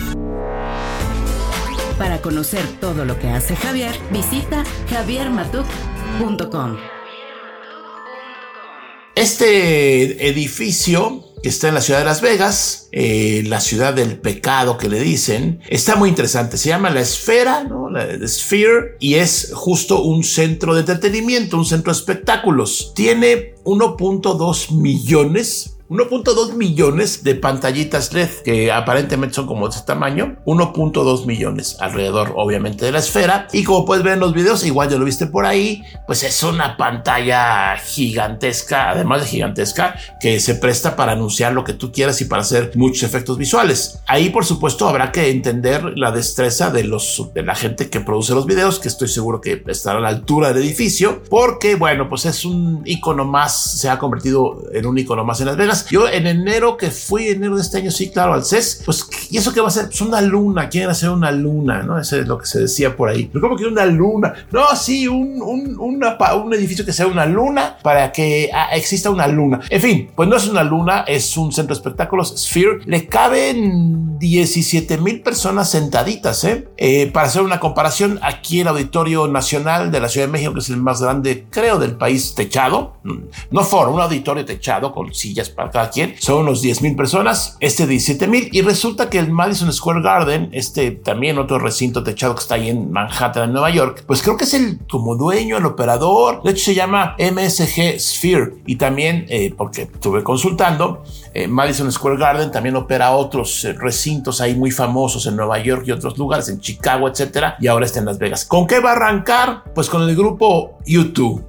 Para 1.98 2.22
conocer 2.22 2.62
todo 2.80 3.04
lo 3.04 3.18
que 3.18 3.30
hace 3.30 3.56
Javier, 3.56 3.96
visita 4.12 4.64
javiermatuk.com. 4.92 6.78
Este 9.16 10.28
edificio 10.30 11.27
que 11.42 11.50
está 11.50 11.68
en 11.68 11.76
la 11.76 11.82
ciudad 11.82 12.00
de 12.00 12.06
Las 12.06 12.22
Vegas, 12.22 12.90
eh, 12.92 13.44
la 13.46 13.62
ciudad 13.62 13.94
del 13.94 14.20
pecado 14.20 14.78
que 14.78 14.90
le 14.90 15.00
dicen, 15.00 15.62
está 15.70 15.96
muy 15.96 16.10
interesante. 16.10 16.58
Se 16.58 16.70
llama 16.70 16.90
La 16.90 17.02
Esfera, 17.02 17.64
¿no? 17.64 17.90
La, 17.90 18.08
Sphere, 18.28 18.98
y 19.00 19.16
es 19.16 19.52
justo 19.54 20.02
un 20.02 20.24
centro 20.24 20.74
de 20.74 20.82
entretenimiento, 20.82 21.58
un 21.58 21.66
centro 21.66 21.94
de 21.94 22.00
espectáculos. 22.00 22.92
Tiene 22.96 23.56
1.2 23.64 24.72
millones 24.72 25.77
1.2 25.90 26.54
millones 26.54 27.24
de 27.24 27.36
pantallitas 27.36 28.12
LED 28.12 28.30
que 28.44 28.72
aparentemente 28.72 29.36
son 29.36 29.48
como 29.48 29.68
de 29.68 29.76
ese 29.76 29.86
tamaño. 29.86 30.36
1.2 30.46 31.26
millones 31.26 31.78
alrededor, 31.80 32.34
obviamente, 32.36 32.86
de 32.86 32.92
la 32.92 33.00
esfera. 33.00 33.48
Y 33.54 33.64
como 33.64 33.86
puedes 33.86 34.04
ver 34.04 34.14
en 34.14 34.20
los 34.20 34.34
videos, 34.34 34.66
igual 34.66 34.90
ya 34.90 34.98
lo 34.98 35.06
viste 35.06 35.28
por 35.28 35.46
ahí, 35.46 35.84
pues 36.06 36.24
es 36.24 36.44
una 36.44 36.76
pantalla 36.76 37.78
gigantesca, 37.78 38.90
además 38.90 39.22
de 39.22 39.28
gigantesca, 39.28 39.96
que 40.20 40.40
se 40.42 40.56
presta 40.56 40.96
para 40.96 41.14
anunciar 41.14 41.54
lo 41.54 41.64
que 41.64 41.74
tú 41.74 41.92
quieras 41.92 42.20
y 42.22 42.26
para 42.26 42.42
hacer 42.42 42.72
muchos 42.76 43.04
efectos 43.04 43.38
visuales. 43.38 44.00
Ahí, 44.08 44.30
por 44.30 44.46
supuesto, 44.46 44.90
habrá 44.90 45.12
que 45.14 45.30
entender 45.30 45.98
la 45.98 46.12
destreza 46.12 46.70
de, 46.70 46.84
los, 46.84 47.30
de 47.34 47.44
la 47.44 47.56
gente 47.56 47.90
que 47.90 48.02
produce 48.02 48.34
los 48.34 48.46
videos, 48.46 48.80
que 48.80 48.90
estoy 48.90 49.08
seguro 49.08 49.40
que 49.40 49.64
estará 49.68 50.00
a 50.00 50.02
la 50.02 50.10
altura 50.10 50.50
del 50.50 50.64
edificio, 50.64 51.24
porque, 51.30 51.76
bueno, 51.76 52.10
pues 52.10 52.26
es 52.26 52.44
un 52.44 52.82
icono 52.86 53.24
más, 53.24 53.80
se 53.80 53.90
ha 53.90 53.98
convertido 53.98 54.64
en 54.74 54.86
un 54.86 54.98
icono 54.98 55.24
más 55.24 55.40
en 55.40 55.48
Las 55.48 55.56
Vegas. 55.56 55.77
Yo 55.90 56.08
en 56.08 56.28
enero, 56.28 56.78
que 56.78 56.92
fui 56.92 57.28
enero 57.28 57.56
de 57.56 57.62
este 57.62 57.78
año, 57.78 57.92
sí, 57.92 58.10
claro, 58.10 58.34
al 58.34 58.46
CES, 58.46 58.82
pues, 58.86 59.08
¿y 59.30 59.38
eso 59.38 59.54
qué 59.54 59.62
va 59.62 59.68
a 59.68 59.72
ser? 59.72 59.86
Pues 59.86 60.02
una 60.02 60.22
luna, 60.22 60.70
quieren 60.70 60.90
hacer 60.90 61.10
una 61.10 61.32
luna, 61.32 61.84
¿no? 61.84 62.00
Eso 62.00 62.18
es 62.18 62.28
lo 62.28 62.38
que 62.38 62.46
se 62.46 62.62
decía 62.62 62.96
por 62.96 63.10
ahí. 63.10 63.30
Pero 63.32 63.42
¿cómo 63.42 63.56
que 63.56 63.66
una 63.66 63.86
luna? 63.86 64.34
No, 64.52 64.76
sí, 64.76 65.08
un, 65.08 65.42
un, 65.42 65.78
un 65.80 66.54
edificio 66.54 66.86
que 66.86 66.94
sea 66.94 67.08
una 67.08 67.26
luna 67.26 67.78
para 67.82 68.12
que 68.12 68.50
ah, 68.54 68.70
exista 68.76 69.10
una 69.10 69.28
luna. 69.28 69.60
En 69.70 69.82
fin, 69.82 70.12
pues 70.16 70.28
no 70.30 70.36
es 70.36 70.48
una 70.48 70.64
luna, 70.64 71.02
es 71.08 71.38
un 71.38 71.52
centro 71.52 71.76
de 71.76 71.80
espectáculos, 71.80 72.34
Sphere. 72.38 72.80
Le 72.86 73.08
caben 73.08 74.18
17 74.20 74.98
mil 74.98 75.22
personas 75.22 75.70
sentaditas, 75.70 76.44
¿eh? 76.44 76.68
¿eh? 76.78 77.10
Para 77.12 77.28
hacer 77.28 77.42
una 77.42 77.60
comparación, 77.60 78.20
aquí 78.22 78.62
el 78.62 78.68
Auditorio 78.68 79.28
Nacional 79.28 79.92
de 79.92 80.00
la 80.00 80.10
Ciudad 80.10 80.28
de 80.28 80.32
México, 80.32 80.54
que 80.54 80.60
es 80.60 80.70
el 80.70 80.78
más 80.78 81.02
grande, 81.02 81.46
creo, 81.50 81.80
del 81.80 81.96
país, 81.96 82.36
techado, 82.36 82.98
mm, 83.04 83.18
no 83.52 83.64
foro, 83.64 83.92
un 83.92 84.02
auditorio 84.02 84.46
techado 84.46 84.92
con 84.92 85.14
sillas 85.14 85.50
para 85.50 85.67
cada 85.72 85.90
quien, 85.90 86.16
son 86.20 86.42
unos 86.42 86.62
10 86.62 86.82
mil 86.82 86.96
personas, 86.96 87.58
este 87.60 87.88
17 87.88 88.28
mil, 88.28 88.50
y 88.52 88.62
resulta 88.62 89.10
que 89.10 89.20
el 89.20 89.32
Madison 89.32 89.72
Square 89.72 90.02
Garden, 90.02 90.50
este 90.52 90.92
también 90.92 91.38
otro 91.38 91.60
recinto 91.60 92.04
techado 92.04 92.36
que 92.36 92.42
está 92.42 92.56
ahí 92.56 92.70
en 92.70 92.92
Manhattan, 92.92 93.44
en 93.44 93.54
Nueva 93.54 93.70
York, 93.70 94.04
pues 94.08 94.22
creo 94.22 94.38
que 94.38 94.46
es 94.46 94.54
el 94.54 94.80
como 94.90 95.16
dueño, 95.16 95.58
el 95.58 95.66
operador, 95.66 96.44
de 96.44 96.52
hecho 96.52 96.66
se 96.66 96.76
llama 96.76 97.16
MSG 97.20 98.00
Sphere, 98.00 98.54
y 98.66 98.76
también, 98.76 99.26
eh, 99.30 99.54
porque 99.56 99.84
estuve 99.84 100.24
consultando, 100.24 101.04
eh, 101.34 101.48
Madison 101.48 101.92
Square 101.92 102.18
Garden 102.18 102.52
también 102.52 102.76
opera 102.76 103.12
otros 103.12 103.64
eh, 103.66 103.74
recintos 103.74 104.42
ahí 104.42 104.56
muy 104.56 104.72
famosos 104.72 105.26
en 105.26 105.36
Nueva 105.36 105.60
York 105.60 105.84
y 105.86 105.92
otros 105.92 106.18
lugares, 106.18 106.50
en 106.50 106.60
Chicago, 106.60 107.08
etcétera, 107.08 107.58
y 107.60 107.68
ahora 107.68 107.86
está 107.86 108.00
en 108.00 108.06
Las 108.06 108.18
Vegas. 108.18 108.46
¿Con 108.46 108.68
qué 108.68 108.80
va 108.80 108.92
a 108.92 108.94
arrancar? 108.94 109.64
Pues 109.74 109.90
con 109.90 110.02
el 110.04 110.16
grupo 110.16 110.78
YouTube. 110.86 111.44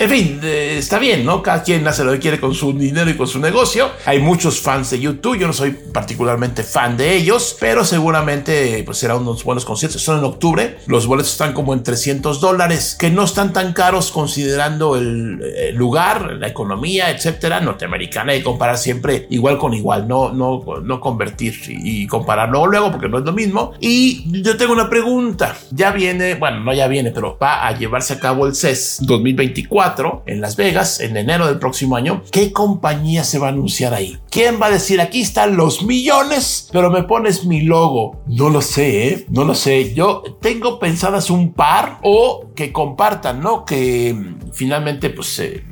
En 0.00 0.08
fin, 0.08 0.40
eh, 0.42 0.76
está 0.78 0.98
bien, 0.98 1.26
¿no? 1.26 1.42
Cada 1.42 1.62
quien 1.62 1.86
hace 1.86 2.04
lo 2.04 2.12
que 2.12 2.20
quiere 2.20 2.40
con 2.40 2.54
su 2.54 2.72
dinero 2.72 3.10
y 3.10 3.18
con 3.18 3.26
su 3.26 3.38
negocio. 3.38 3.90
Hay 4.06 4.18
muchos 4.18 4.58
fans 4.58 4.88
de 4.88 4.98
YouTube, 4.98 5.38
yo 5.38 5.46
no 5.46 5.52
soy 5.52 5.72
particularmente 5.72 6.62
fan 6.62 6.96
de 6.96 7.16
ellos, 7.16 7.54
pero 7.60 7.84
seguramente 7.84 8.82
pues 8.86 8.96
serán 8.96 9.18
unos 9.18 9.44
buenos 9.44 9.66
conciertos. 9.66 10.00
Son 10.00 10.18
en 10.18 10.24
octubre, 10.24 10.78
los 10.86 11.06
boletos 11.06 11.32
están 11.32 11.52
como 11.52 11.74
en 11.74 11.82
300 11.82 12.40
dólares, 12.40 12.96
que 12.98 13.10
no 13.10 13.24
están 13.24 13.52
tan 13.52 13.74
caros 13.74 14.10
considerando 14.10 14.96
el, 14.96 15.74
lugar, 15.74 16.32
la 16.32 16.48
economía, 16.48 17.10
etcétera, 17.10 17.60
norteamericana. 17.60 18.32
Que 18.32 18.42
comparar 18.42 18.78
siempre 18.78 19.26
igual 19.28 19.58
con 19.58 19.74
igual, 19.74 20.08
no, 20.08 20.32
no, 20.32 20.64
no 20.82 20.98
convertir 20.98 21.60
y, 21.68 22.06
compararlo 22.06 22.66
luego 22.66 22.90
porque 22.90 23.10
no 23.10 23.18
es 23.18 23.24
lo 23.26 23.32
mismo. 23.32 23.74
Y 23.80 24.42
yo 24.42 24.56
tengo 24.56 24.72
una 24.72 24.88
pregunta, 24.88 25.58
ya 25.70 25.92
viene, 25.92 26.36
bueno, 26.36 26.60
no 26.60 26.72
ya 26.72 26.88
viene, 26.88 27.10
pero 27.10 27.36
va 27.36 27.66
a 27.66 27.76
llevarse 27.76 28.14
a 28.14 28.18
cabo 28.18 28.46
el 28.46 28.54
CES 28.54 29.00
2024 29.02 29.89
en 30.26 30.40
Las 30.40 30.56
Vegas 30.56 31.00
en 31.00 31.16
enero 31.16 31.46
del 31.46 31.58
próximo 31.58 31.96
año, 31.96 32.22
¿qué 32.30 32.52
compañía 32.52 33.24
se 33.24 33.38
va 33.38 33.48
a 33.48 33.50
anunciar 33.50 33.94
ahí? 33.94 34.18
¿Quién 34.30 34.60
va 34.60 34.66
a 34.66 34.70
decir 34.70 35.00
aquí 35.00 35.20
están 35.20 35.56
los 35.56 35.82
millones, 35.82 36.68
pero 36.72 36.90
me 36.90 37.02
pones 37.02 37.44
mi 37.44 37.62
logo? 37.62 38.22
No 38.26 38.50
lo 38.50 38.62
sé, 38.62 39.08
¿eh? 39.08 39.26
no 39.30 39.44
lo 39.44 39.54
sé. 39.54 39.94
Yo 39.94 40.22
tengo 40.40 40.78
pensadas 40.78 41.30
un 41.30 41.52
par 41.52 41.98
o 42.02 42.52
que 42.54 42.72
compartan, 42.72 43.40
¿no? 43.40 43.64
Que 43.64 44.14
mm, 44.14 44.52
finalmente, 44.52 45.10
pues... 45.10 45.38
Eh, 45.38 45.64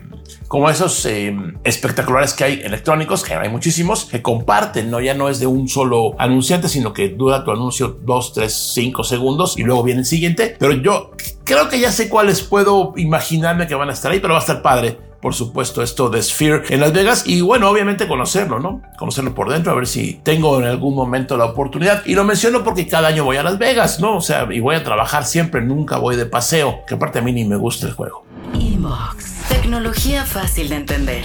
como 0.49 0.71
esos 0.71 1.05
eh, 1.07 1.37
espectaculares 1.65 2.35
que 2.35 2.45
hay 2.45 2.61
electrónicos, 2.61 3.23
que 3.23 3.35
hay 3.35 3.49
muchísimos, 3.49 4.05
que 4.05 4.23
comparten, 4.23 4.91
¿no? 4.91 5.01
Ya 5.01 5.15
no 5.15 5.29
es 5.29 5.41
de 5.41 5.47
un 5.47 5.69
solo 5.69 6.15
anunciante, 6.19 6.69
sino 6.69 6.93
que 6.93 7.11
dura 7.11 7.45
tu 7.45 7.51
anuncio 7.51 7.99
2, 8.03 8.33
3, 8.33 8.73
5 8.75 9.05
segundos 9.05 9.59
y 9.59 9.63
luego 9.63 9.83
viene 9.83 10.01
el 10.01 10.07
siguiente. 10.07 10.57
Pero 10.59 10.73
yo 10.75 11.13
creo 11.45 11.69
que 11.69 11.81
ya 11.81 11.93
sé 11.93 12.09
cuáles 12.09 12.43
puedo 12.43 12.93
imaginarme 12.97 13.67
que 13.67 13.75
van 13.75 13.91
a 13.91 13.93
estar 13.93 14.13
ahí, 14.13 14.21
pero 14.21 14.35
va 14.35 14.41
a 14.41 14.43
estar 14.43 14.63
padre 14.63 15.09
por 15.21 15.35
supuesto, 15.35 15.83
esto 15.83 16.09
de 16.09 16.23
Sphere 16.23 16.63
en 16.69 16.81
Las 16.81 16.93
Vegas 16.93 17.25
y 17.27 17.41
bueno, 17.41 17.69
obviamente 17.69 18.07
conocerlo, 18.07 18.61
¿no? 18.61 18.83
Conocerlo 18.99 19.35
por 19.35 19.51
dentro, 19.51 19.73
a 19.73 19.75
ver 19.75 19.87
si 19.87 20.15
tengo 20.23 20.61
en 20.61 20.67
algún 20.67 20.95
momento 20.95 21.37
la 21.37 21.47
oportunidad. 21.47 22.07
Y 22.07 22.15
lo 22.15 22.25
menciono 22.25 22.63
porque 22.63 22.87
cada 22.87 23.09
año 23.09 23.25
voy 23.25 23.37
a 23.37 23.43
Las 23.43 23.59
Vegas, 23.59 23.99
¿no? 24.01 24.17
O 24.17 24.21
sea, 24.21 24.47
y 24.51 24.61
voy 24.61 24.77
a 24.77 24.85
trabajar 24.85 25.25
siempre, 25.25 25.61
nunca 25.61 25.99
voy 25.99 26.17
de 26.17 26.27
paseo, 26.27 26.81
que 26.87 26.95
aparte 26.95 27.19
a 27.19 27.23
mí 27.23 27.33
ni 27.33 27.45
me 27.45 27.57
gusta 27.57 27.87
el 27.87 27.95
juego. 27.95 28.25
Tecnología 29.49 30.25
fácil 30.25 30.69
de 30.69 30.77
entender. 30.77 31.25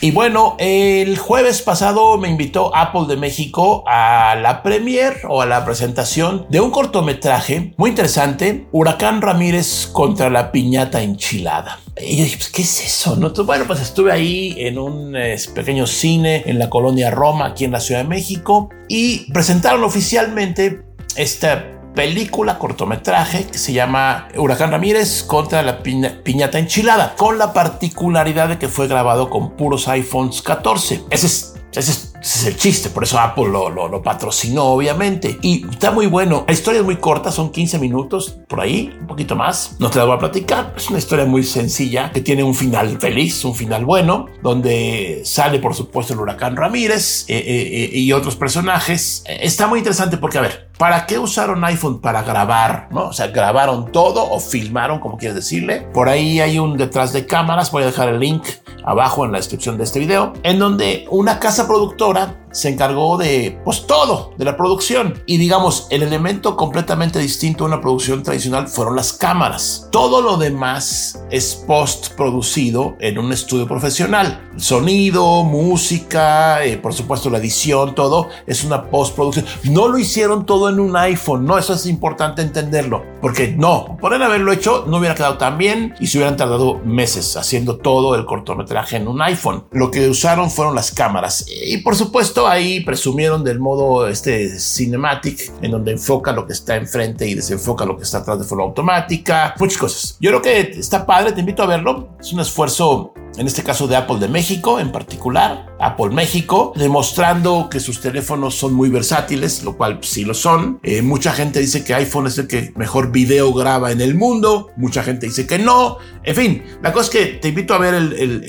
Y 0.00 0.10
bueno, 0.10 0.56
el 0.58 1.16
jueves 1.18 1.62
pasado 1.62 2.18
me 2.18 2.28
invitó 2.28 2.74
Apple 2.74 3.06
de 3.08 3.16
México 3.16 3.84
a 3.86 4.34
la 4.36 4.62
premiere 4.62 5.20
o 5.28 5.40
a 5.40 5.46
la 5.46 5.64
presentación 5.64 6.46
de 6.50 6.60
un 6.60 6.70
cortometraje 6.70 7.74
muy 7.76 7.90
interesante, 7.90 8.66
Huracán 8.72 9.22
Ramírez 9.22 9.88
contra 9.92 10.30
la 10.30 10.50
piñata 10.50 11.02
enchilada. 11.02 11.78
Y 12.00 12.16
yo 12.16 12.24
dije, 12.24 12.36
pues, 12.36 12.50
¿qué 12.50 12.62
es 12.62 12.84
eso? 12.84 13.16
¿No? 13.16 13.32
bueno, 13.44 13.64
pues 13.66 13.80
estuve 13.80 14.10
ahí 14.10 14.54
en 14.58 14.78
un 14.78 15.16
pequeño 15.54 15.86
cine 15.86 16.42
en 16.46 16.58
la 16.58 16.68
colonia 16.68 17.10
Roma, 17.10 17.46
aquí 17.46 17.64
en 17.64 17.72
la 17.72 17.80
Ciudad 17.80 18.02
de 18.02 18.08
México, 18.08 18.70
y 18.88 19.30
presentaron 19.32 19.84
oficialmente 19.84 20.82
esta 21.16 21.73
película 21.94 22.58
cortometraje 22.58 23.46
que 23.46 23.58
se 23.58 23.72
llama 23.72 24.28
Huracán 24.36 24.70
Ramírez 24.70 25.22
contra 25.22 25.62
la 25.62 25.82
piñata 25.82 26.58
enchilada, 26.58 27.14
con 27.16 27.38
la 27.38 27.52
particularidad 27.52 28.48
de 28.48 28.58
que 28.58 28.68
fue 28.68 28.88
grabado 28.88 29.30
con 29.30 29.56
puros 29.56 29.88
iPhones 29.88 30.42
14. 30.42 31.04
Ese 31.10 31.26
es, 31.26 31.54
ese 31.72 31.90
es 31.92 32.14
ese 32.24 32.38
es 32.38 32.46
el 32.46 32.56
chiste, 32.56 32.88
por 32.88 33.04
eso 33.04 33.18
Apple 33.18 33.48
lo, 33.48 33.68
lo, 33.68 34.02
patrocinó, 34.02 34.64
obviamente. 34.64 35.38
Y 35.42 35.68
está 35.68 35.90
muy 35.90 36.06
bueno. 36.06 36.46
La 36.48 36.54
historia 36.54 36.80
es 36.80 36.84
muy 36.84 36.96
corta, 36.96 37.30
son 37.30 37.52
15 37.52 37.78
minutos 37.78 38.38
por 38.48 38.62
ahí, 38.62 38.96
un 38.98 39.06
poquito 39.06 39.36
más. 39.36 39.76
No 39.78 39.90
te 39.90 39.98
la 39.98 40.06
voy 40.06 40.16
a 40.16 40.18
platicar. 40.18 40.72
Es 40.74 40.88
una 40.88 40.98
historia 40.98 41.26
muy 41.26 41.42
sencilla 41.42 42.10
que 42.12 42.22
tiene 42.22 42.42
un 42.42 42.54
final 42.54 42.98
feliz, 42.98 43.44
un 43.44 43.54
final 43.54 43.84
bueno, 43.84 44.24
donde 44.42 45.20
sale, 45.26 45.58
por 45.58 45.74
supuesto, 45.74 46.14
el 46.14 46.20
huracán 46.20 46.56
Ramírez 46.56 47.26
eh, 47.28 47.36
eh, 47.36 47.90
eh, 47.92 47.98
y 47.98 48.10
otros 48.12 48.36
personajes. 48.36 49.22
Está 49.26 49.66
muy 49.66 49.80
interesante 49.80 50.16
porque, 50.16 50.38
a 50.38 50.40
ver, 50.42 50.63
¿para 50.78 51.06
qué 51.06 51.18
usaron 51.18 51.64
iPhone? 51.64 52.00
Para 52.00 52.22
grabar, 52.22 52.88
¿no? 52.90 53.08
O 53.08 53.12
sea, 53.12 53.28
grabaron 53.28 53.92
todo 53.92 54.28
o 54.28 54.40
filmaron, 54.40 55.00
como 55.00 55.16
quieres 55.16 55.36
decirle. 55.36 55.82
Por 55.92 56.08
ahí 56.08 56.40
hay 56.40 56.58
un 56.58 56.76
detrás 56.76 57.12
de 57.12 57.26
cámaras. 57.26 57.70
Voy 57.70 57.82
a 57.82 57.86
dejar 57.86 58.08
el 58.08 58.20
link 58.20 58.44
abajo 58.84 59.24
en 59.24 59.32
la 59.32 59.38
descripción 59.38 59.78
de 59.78 59.84
este 59.84 59.98
video, 59.98 60.32
en 60.42 60.58
donde 60.58 61.06
una 61.10 61.38
casa 61.38 61.66
productora 61.66 62.43
se 62.54 62.70
encargó 62.70 63.18
de, 63.18 63.60
pues 63.64 63.86
todo, 63.86 64.32
de 64.38 64.44
la 64.44 64.56
producción. 64.56 65.22
Y 65.26 65.36
digamos, 65.36 65.86
el 65.90 66.02
elemento 66.02 66.56
completamente 66.56 67.18
distinto 67.18 67.64
a 67.64 67.66
una 67.66 67.80
producción 67.80 68.22
tradicional 68.22 68.68
fueron 68.68 68.96
las 68.96 69.12
cámaras. 69.12 69.88
Todo 69.90 70.22
lo 70.22 70.36
demás 70.36 71.22
es 71.30 71.54
post 71.66 72.14
producido 72.14 72.96
en 73.00 73.18
un 73.18 73.32
estudio 73.32 73.66
profesional. 73.66 74.50
Sonido, 74.56 75.42
música, 75.42 76.64
eh, 76.64 76.78
por 76.78 76.94
supuesto 76.94 77.28
la 77.28 77.38
edición, 77.38 77.94
todo 77.94 78.28
es 78.46 78.64
una 78.64 78.84
postproducción. 78.90 79.46
No 79.64 79.88
lo 79.88 79.98
hicieron 79.98 80.46
todo 80.46 80.68
en 80.68 80.78
un 80.78 80.96
iPhone, 80.96 81.44
no, 81.44 81.58
eso 81.58 81.74
es 81.74 81.86
importante 81.86 82.42
entenderlo. 82.42 83.04
Porque 83.20 83.48
no, 83.48 83.96
por 84.00 84.14
haberlo 84.14 84.52
hecho 84.52 84.84
no 84.86 84.98
hubiera 84.98 85.14
quedado 85.14 85.38
tan 85.38 85.58
bien 85.58 85.94
y 85.98 86.06
se 86.06 86.18
hubieran 86.18 86.36
tardado 86.36 86.80
meses 86.84 87.36
haciendo 87.36 87.78
todo 87.78 88.14
el 88.14 88.26
cortometraje 88.26 88.96
en 88.96 89.08
un 89.08 89.20
iPhone. 89.22 89.64
Lo 89.72 89.90
que 89.90 90.08
usaron 90.08 90.50
fueron 90.50 90.74
las 90.74 90.92
cámaras. 90.92 91.46
Y 91.48 91.78
por 91.78 91.96
supuesto, 91.96 92.43
ahí 92.46 92.80
presumieron 92.80 93.44
del 93.44 93.58
modo 93.58 94.08
este 94.08 94.58
cinematic, 94.58 95.52
en 95.62 95.70
donde 95.70 95.92
enfoca 95.92 96.32
lo 96.32 96.46
que 96.46 96.52
está 96.52 96.76
enfrente 96.76 97.26
y 97.26 97.34
desenfoca 97.34 97.84
lo 97.84 97.96
que 97.96 98.04
está 98.04 98.18
atrás 98.18 98.38
de 98.38 98.44
forma 98.44 98.64
automática, 98.64 99.54
muchas 99.58 99.78
cosas. 99.78 100.16
Yo 100.20 100.30
creo 100.30 100.42
que 100.42 100.60
está 100.78 101.04
padre, 101.06 101.32
te 101.32 101.40
invito 101.40 101.62
a 101.62 101.66
verlo. 101.66 102.08
Es 102.20 102.32
un 102.32 102.40
esfuerzo, 102.40 103.14
en 103.36 103.46
este 103.46 103.62
caso 103.62 103.86
de 103.86 103.96
Apple 103.96 104.18
de 104.18 104.28
México 104.28 104.78
en 104.78 104.92
particular. 104.92 105.66
Apple 105.80 106.10
México, 106.10 106.72
demostrando 106.76 107.68
que 107.70 107.80
sus 107.80 108.00
teléfonos 108.00 108.54
son 108.54 108.72
muy 108.74 108.88
versátiles, 108.88 109.64
lo 109.64 109.76
cual 109.76 109.98
sí 110.02 110.24
lo 110.24 110.34
son. 110.34 110.78
Eh, 110.82 111.02
mucha 111.02 111.32
gente 111.32 111.60
dice 111.60 111.84
que 111.84 111.94
iPhone 111.94 112.26
es 112.26 112.38
el 112.38 112.46
que 112.46 112.72
mejor 112.76 113.10
video 113.10 113.52
graba 113.52 113.92
en 113.92 114.00
el 114.00 114.14
mundo, 114.14 114.70
mucha 114.76 115.02
gente 115.02 115.26
dice 115.26 115.46
que 115.46 115.58
no. 115.58 115.98
En 116.22 116.34
fin, 116.34 116.62
la 116.82 116.92
cosa 116.92 117.04
es 117.04 117.10
que 117.10 117.26
te 117.38 117.48
invito 117.48 117.74
a 117.74 117.78
ver 117.78 117.94
el, 117.94 118.12
el, 118.14 118.44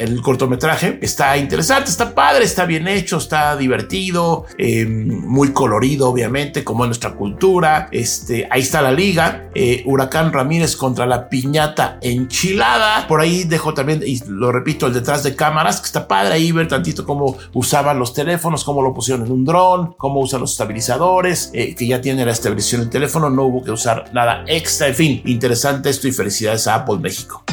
el, 0.00 0.20
cortometraje. 0.22 0.98
Está 1.02 1.36
interesante, 1.36 1.90
está 1.90 2.14
padre, 2.14 2.44
está 2.44 2.64
bien 2.64 2.88
hecho, 2.88 3.18
está 3.18 3.56
divertido, 3.56 4.46
eh, 4.58 4.84
muy 4.86 5.52
colorido, 5.52 6.08
obviamente, 6.08 6.64
como 6.64 6.84
en 6.84 6.88
nuestra 6.88 7.12
cultura. 7.12 7.88
Este, 7.92 8.48
ahí 8.50 8.62
está 8.62 8.82
la 8.82 8.90
liga. 8.90 9.50
Eh, 9.54 9.84
Huracán 9.86 10.32
Ramírez 10.32 10.74
contra 10.74 11.06
la 11.06 11.28
piñata 11.28 11.98
enchilada. 12.02 13.06
Por 13.06 13.20
ahí 13.20 13.44
dejo 13.44 13.72
también, 13.72 14.02
y 14.06 14.22
lo 14.28 14.52
repito, 14.52 14.86
el 14.86 14.94
detrás 14.94 15.22
de 15.22 15.34
cámaras, 15.34 15.80
que 15.80 15.86
está 15.86 16.06
padre 16.06 16.34
ahí 16.34 16.52
ver 16.52 16.68
tantito 16.68 17.04
cómo 17.04 17.36
usaban 17.52 17.98
los 17.98 18.14
teléfonos, 18.14 18.64
cómo 18.64 18.82
lo 18.82 18.94
pusieron 18.94 19.26
en 19.26 19.32
un 19.32 19.44
dron, 19.44 19.94
cómo 19.94 20.20
usan 20.20 20.40
los 20.40 20.52
estabilizadores, 20.52 21.50
eh, 21.52 21.74
que 21.74 21.86
ya 21.86 22.00
tiene 22.00 22.24
la 22.24 22.32
estabilización 22.32 22.82
del 22.82 22.90
teléfono, 22.90 23.28
no 23.30 23.44
hubo 23.44 23.64
que 23.64 23.70
usar 23.70 24.10
nada 24.12 24.44
extra. 24.46 24.88
En 24.88 24.94
fin, 24.94 25.22
interesante 25.26 25.90
esto 25.90 26.08
y 26.08 26.12
felicidades 26.12 26.66
a 26.66 26.76
Apple 26.76 26.98
México. 26.98 27.44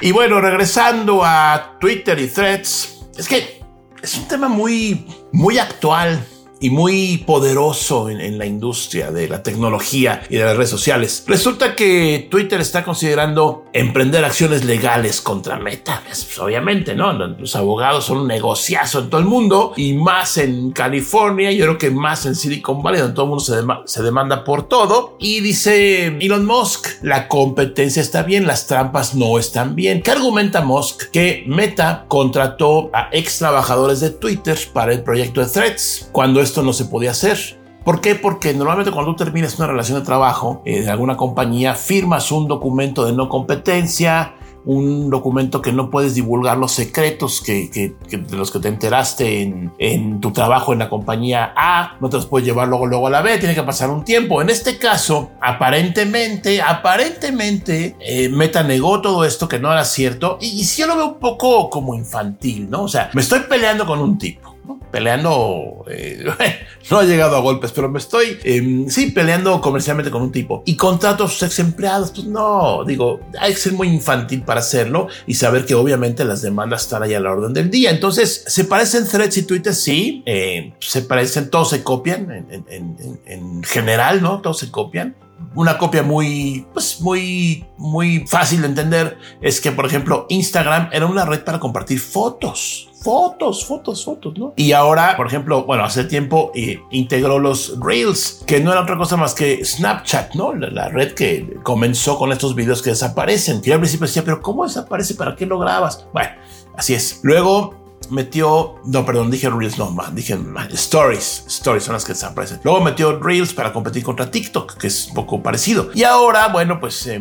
Y 0.00 0.12
bueno, 0.12 0.40
regresando 0.40 1.22
a 1.24 1.76
Twitter 1.78 2.18
y 2.18 2.28
threads, 2.28 3.06
es 3.16 3.28
que 3.28 3.60
es 4.02 4.16
un 4.16 4.28
tema 4.28 4.48
muy, 4.48 5.06
muy 5.32 5.58
actual 5.58 6.24
y 6.60 6.70
muy 6.70 7.18
poderoso 7.26 8.10
en, 8.10 8.20
en, 8.20 8.38
la 8.38 8.46
industria 8.46 9.10
de 9.10 9.28
la 9.28 9.42
tecnología 9.42 10.22
y 10.28 10.36
de 10.36 10.44
las 10.44 10.56
redes 10.56 10.70
sociales. 10.70 11.24
Resulta 11.26 11.74
que 11.74 12.28
Twitter 12.30 12.60
está 12.60 12.84
considerando 12.84 13.64
emprender 13.72 14.24
acciones 14.24 14.64
legales 14.64 15.20
contra 15.20 15.58
Meta. 15.58 16.02
Pues, 16.04 16.38
obviamente, 16.38 16.94
¿no? 16.94 17.12
Los 17.12 17.56
abogados 17.56 18.04
son 18.04 18.18
un 18.18 18.28
negociazo 18.28 19.00
en 19.00 19.10
todo 19.10 19.20
el 19.20 19.26
mundo 19.26 19.72
y 19.76 19.94
más 19.94 20.36
en 20.38 20.72
California, 20.72 21.50
yo 21.52 21.64
creo 21.64 21.78
que 21.78 21.90
más 21.90 22.26
en 22.26 22.34
Silicon 22.34 22.82
Valley, 22.82 23.00
donde 23.00 23.14
todo 23.14 23.24
el 23.24 23.28
mundo 23.30 23.44
se, 23.44 23.56
dem 23.56 23.68
se 23.84 24.02
demanda 24.02 24.44
por 24.44 24.68
todo. 24.68 25.16
Y 25.18 25.40
dice 25.40 26.06
Elon 26.06 26.46
Musk, 26.46 27.02
la 27.02 27.28
competencia 27.28 28.02
está 28.02 28.22
bien, 28.22 28.46
las 28.46 28.66
trampas 28.66 29.14
no 29.14 29.38
están 29.38 29.74
bien. 29.74 30.02
¿Qué 30.02 30.10
argumenta 30.10 30.60
Musk? 30.60 31.10
Que 31.10 31.44
Meta 31.46 32.04
contrató 32.08 32.90
a 32.92 33.08
ex 33.12 33.38
trabajadores 33.38 34.00
de 34.00 34.10
Twitter 34.10 34.58
para 34.72 34.92
el 34.92 35.02
proyecto 35.02 35.40
de 35.40 35.46
Threads. 35.46 36.08
Cuando 36.12 36.40
esto 36.50 36.62
no 36.62 36.72
se 36.72 36.84
podía 36.84 37.12
hacer. 37.12 37.58
¿Por 37.84 38.00
qué? 38.00 38.14
Porque 38.14 38.52
normalmente 38.52 38.90
cuando 38.90 39.12
tú 39.12 39.24
terminas 39.24 39.56
una 39.58 39.68
relación 39.68 39.98
de 39.98 40.04
trabajo 40.04 40.62
eh, 40.66 40.88
alguna 40.88 41.16
compañía, 41.16 41.74
firmas 41.74 42.30
un 42.30 42.46
documento 42.46 43.06
de 43.06 43.12
no 43.12 43.28
competencia, 43.28 44.34
un 44.66 45.08
documento 45.08 45.62
que 45.62 45.72
no 45.72 45.88
puedes 45.88 46.14
divulgar 46.14 46.58
los 46.58 46.72
secretos 46.72 47.40
que, 47.40 47.94
de 48.10 48.36
los 48.36 48.50
que 48.50 48.58
te 48.58 48.68
enteraste 48.68 49.42
en, 49.42 49.72
en, 49.78 50.20
tu 50.20 50.32
trabajo 50.32 50.74
en 50.74 50.80
la 50.80 50.90
compañía 50.90 51.54
A, 51.56 51.96
no 52.00 52.10
te 52.10 52.16
los 52.16 52.26
puedes 52.26 52.46
llevar 52.46 52.68
luego, 52.68 52.84
luego 52.84 53.06
a 53.06 53.10
la 53.10 53.22
B, 53.22 53.38
tiene 53.38 53.54
que 53.54 53.62
pasar 53.62 53.88
un 53.88 54.04
tiempo. 54.04 54.42
En 54.42 54.50
este 54.50 54.76
caso, 54.76 55.30
aparentemente, 55.40 56.60
aparentemente, 56.60 57.96
eh, 58.00 58.28
Meta 58.28 58.62
negó 58.62 59.00
todo 59.00 59.24
esto 59.24 59.48
que 59.48 59.58
no 59.58 59.72
era 59.72 59.86
cierto 59.86 60.36
y, 60.40 60.48
y 60.48 60.64
sí 60.64 60.82
yo 60.82 60.88
lo 60.88 60.96
veo 60.96 61.08
un 61.08 61.18
poco 61.18 61.70
como 61.70 61.94
infantil, 61.94 62.68
¿no? 62.68 62.82
O 62.82 62.88
sea, 62.88 63.10
me 63.14 63.22
estoy 63.22 63.40
peleando 63.48 63.86
con 63.86 64.00
un 64.00 64.18
tipo 64.18 64.49
peleando, 64.90 65.84
eh, 65.88 66.24
no 66.90 66.98
ha 66.98 67.04
llegado 67.04 67.36
a 67.36 67.40
golpes, 67.40 67.72
pero 67.72 67.88
me 67.88 67.98
estoy, 67.98 68.38
eh, 68.44 68.84
sí, 68.88 69.10
peleando 69.10 69.60
comercialmente 69.60 70.10
con 70.10 70.22
un 70.22 70.32
tipo 70.32 70.62
y 70.66 70.76
contrato 70.76 71.24
a 71.24 71.28
sus 71.28 71.42
ex 71.42 71.58
empleados. 71.58 72.10
Pues 72.10 72.26
no, 72.26 72.84
digo, 72.84 73.20
hay 73.38 73.52
que 73.52 73.58
ser 73.58 73.72
muy 73.72 73.88
infantil 73.88 74.42
para 74.42 74.60
hacerlo 74.60 75.08
y 75.26 75.34
saber 75.34 75.66
que 75.66 75.74
obviamente 75.74 76.24
las 76.24 76.42
demandas 76.42 76.82
están 76.82 77.02
ahí 77.02 77.14
a 77.14 77.20
la 77.20 77.30
orden 77.30 77.52
del 77.52 77.70
día. 77.70 77.90
Entonces, 77.90 78.44
¿se 78.46 78.64
parecen 78.64 79.06
threads 79.06 79.36
y 79.38 79.42
Twitter? 79.42 79.74
Sí, 79.74 80.22
eh, 80.26 80.74
se 80.80 81.02
parecen, 81.02 81.50
todos 81.50 81.70
se 81.70 81.82
copian 81.82 82.30
en, 82.30 83.24
en 83.26 83.62
general, 83.62 84.22
¿no? 84.22 84.40
Todos 84.40 84.58
se 84.58 84.70
copian 84.70 85.16
una 85.54 85.78
copia 85.78 86.02
muy, 86.02 86.66
pues 86.72 87.00
muy, 87.00 87.66
muy 87.76 88.26
fácil 88.26 88.62
de 88.62 88.68
entender 88.68 89.18
es 89.40 89.60
que, 89.60 89.72
por 89.72 89.86
ejemplo, 89.86 90.26
Instagram 90.28 90.88
era 90.92 91.06
una 91.06 91.24
red 91.24 91.42
para 91.44 91.58
compartir 91.58 92.00
fotos. 92.00 92.88
Fotos, 93.02 93.64
fotos, 93.64 94.04
fotos, 94.04 94.38
¿no? 94.38 94.52
Y 94.56 94.72
ahora, 94.72 95.16
por 95.16 95.26
ejemplo, 95.26 95.64
bueno, 95.64 95.84
hace 95.84 96.04
tiempo 96.04 96.52
eh, 96.54 96.80
integró 96.90 97.38
los 97.38 97.78
Reels, 97.80 98.44
que 98.46 98.60
no 98.60 98.72
era 98.72 98.82
otra 98.82 98.98
cosa 98.98 99.16
más 99.16 99.34
que 99.34 99.64
Snapchat, 99.64 100.34
¿no? 100.34 100.54
La, 100.54 100.68
la, 100.68 100.88
red 100.90 101.14
que 101.14 101.56
comenzó 101.62 102.18
con 102.18 102.30
estos 102.30 102.54
videos 102.54 102.82
que 102.82 102.90
desaparecen. 102.90 103.62
Y 103.64 103.70
al 103.70 103.78
principio 103.80 104.06
decía, 104.06 104.22
pero 104.22 104.42
¿cómo 104.42 104.64
desaparece? 104.64 105.14
¿Para 105.14 105.34
qué 105.34 105.46
lo 105.46 105.58
grabas? 105.58 106.06
Bueno, 106.12 106.30
así 106.76 106.92
es. 106.92 107.20
Luego 107.22 107.79
metió, 108.08 108.76
no, 108.84 109.04
perdón, 109.04 109.30
dije 109.30 109.50
Reels, 109.50 109.78
no, 109.78 109.96
dije 110.12 110.38
Stories, 110.72 111.44
Stories 111.46 111.84
son 111.84 111.94
las 111.94 112.04
que 112.04 112.12
desaparecen. 112.12 112.60
Luego 112.64 112.80
metió 112.80 113.18
Reels 113.18 113.52
para 113.52 113.72
competir 113.72 114.02
contra 114.02 114.30
TikTok, 114.30 114.76
que 114.78 114.86
es 114.86 115.08
un 115.08 115.14
poco 115.14 115.42
parecido. 115.42 115.90
Y 115.94 116.04
ahora, 116.04 116.48
bueno, 116.48 116.80
pues 116.80 117.06
eh, 117.06 117.20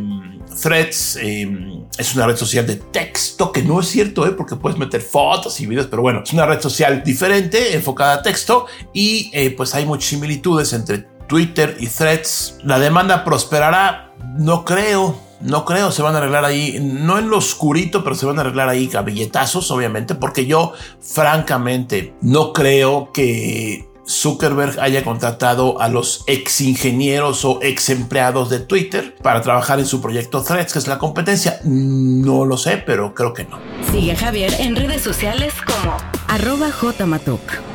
Threads 0.62 1.18
eh, 1.22 1.86
es 1.98 2.16
una 2.16 2.26
red 2.28 2.36
social 2.36 2.66
de 2.66 2.76
texto, 2.78 3.52
que 3.52 3.62
no 3.62 3.80
es 3.80 3.88
cierto, 3.88 4.26
¿eh? 4.26 4.32
porque 4.32 4.56
puedes 4.56 4.78
meter 4.78 5.02
fotos 5.02 5.60
y 5.60 5.66
videos, 5.66 5.88
pero 5.88 6.02
bueno, 6.02 6.22
es 6.24 6.34
una 6.34 6.46
red 6.46 6.62
social 6.62 7.04
diferente, 7.04 7.76
enfocada 7.76 8.16
a 8.16 8.22
texto, 8.22 8.66
y 8.94 9.30
eh, 9.34 9.52
pues 9.52 9.76
hay 9.76 9.86
muchas 9.86 10.10
similitudes 10.10 10.74
entre 10.74 11.08
Twitter 11.30 11.78
y 11.80 11.88
Threads. 11.88 12.58
La 12.64 12.80
demanda 12.80 13.24
prosperará, 13.24 14.14
no 14.38 14.66
creo 14.66 15.30
no 15.42 15.64
creo, 15.64 15.92
se 15.92 16.02
van 16.02 16.16
a 16.16 16.18
arreglar 16.18 16.44
ahí, 16.44 16.80
no 16.82 17.18
en 17.18 17.30
lo 17.30 17.38
oscurito, 17.38 18.04
pero 18.04 18.16
se 18.16 18.26
van 18.26 18.38
a 18.38 18.42
arreglar 18.42 18.68
ahí 18.68 18.90
a 18.94 19.02
billetazos, 19.02 19.72
obviamente, 19.72 20.16
porque 20.16 20.46
yo, 20.46 20.74
francamente, 21.00 22.14
no 22.22 22.52
creo 22.52 23.12
que 23.14 23.88
Zuckerberg 24.06 24.80
haya 24.80 25.04
contratado 25.04 25.80
a 25.80 25.88
los 25.88 26.24
ex 26.28 26.62
ingenieros 26.62 27.46
o 27.46 27.60
ex 27.62 27.90
empleados 27.90 28.50
de 28.50 28.60
Twitter 28.60 29.16
para 29.22 29.42
trabajar 29.42 29.80
en 29.80 29.86
su 29.86 30.02
proyecto 30.02 30.44
Threads, 30.44 30.74
que 30.74 30.80
es 30.80 30.88
la 30.88 30.98
competencia. 30.98 31.60
No 31.64 32.44
lo 32.44 32.58
sé, 32.58 32.78
pero 32.78 33.14
creo 33.14 33.34
que 33.34 33.46
no. 33.46 33.60
Sigue 33.92 34.16
Javier 34.16 34.54
en 34.60 34.76
redes 34.76 35.04
sociales 35.04 35.54
como 35.66 35.96
arroba 36.28 36.72
jmatok. 36.72 37.69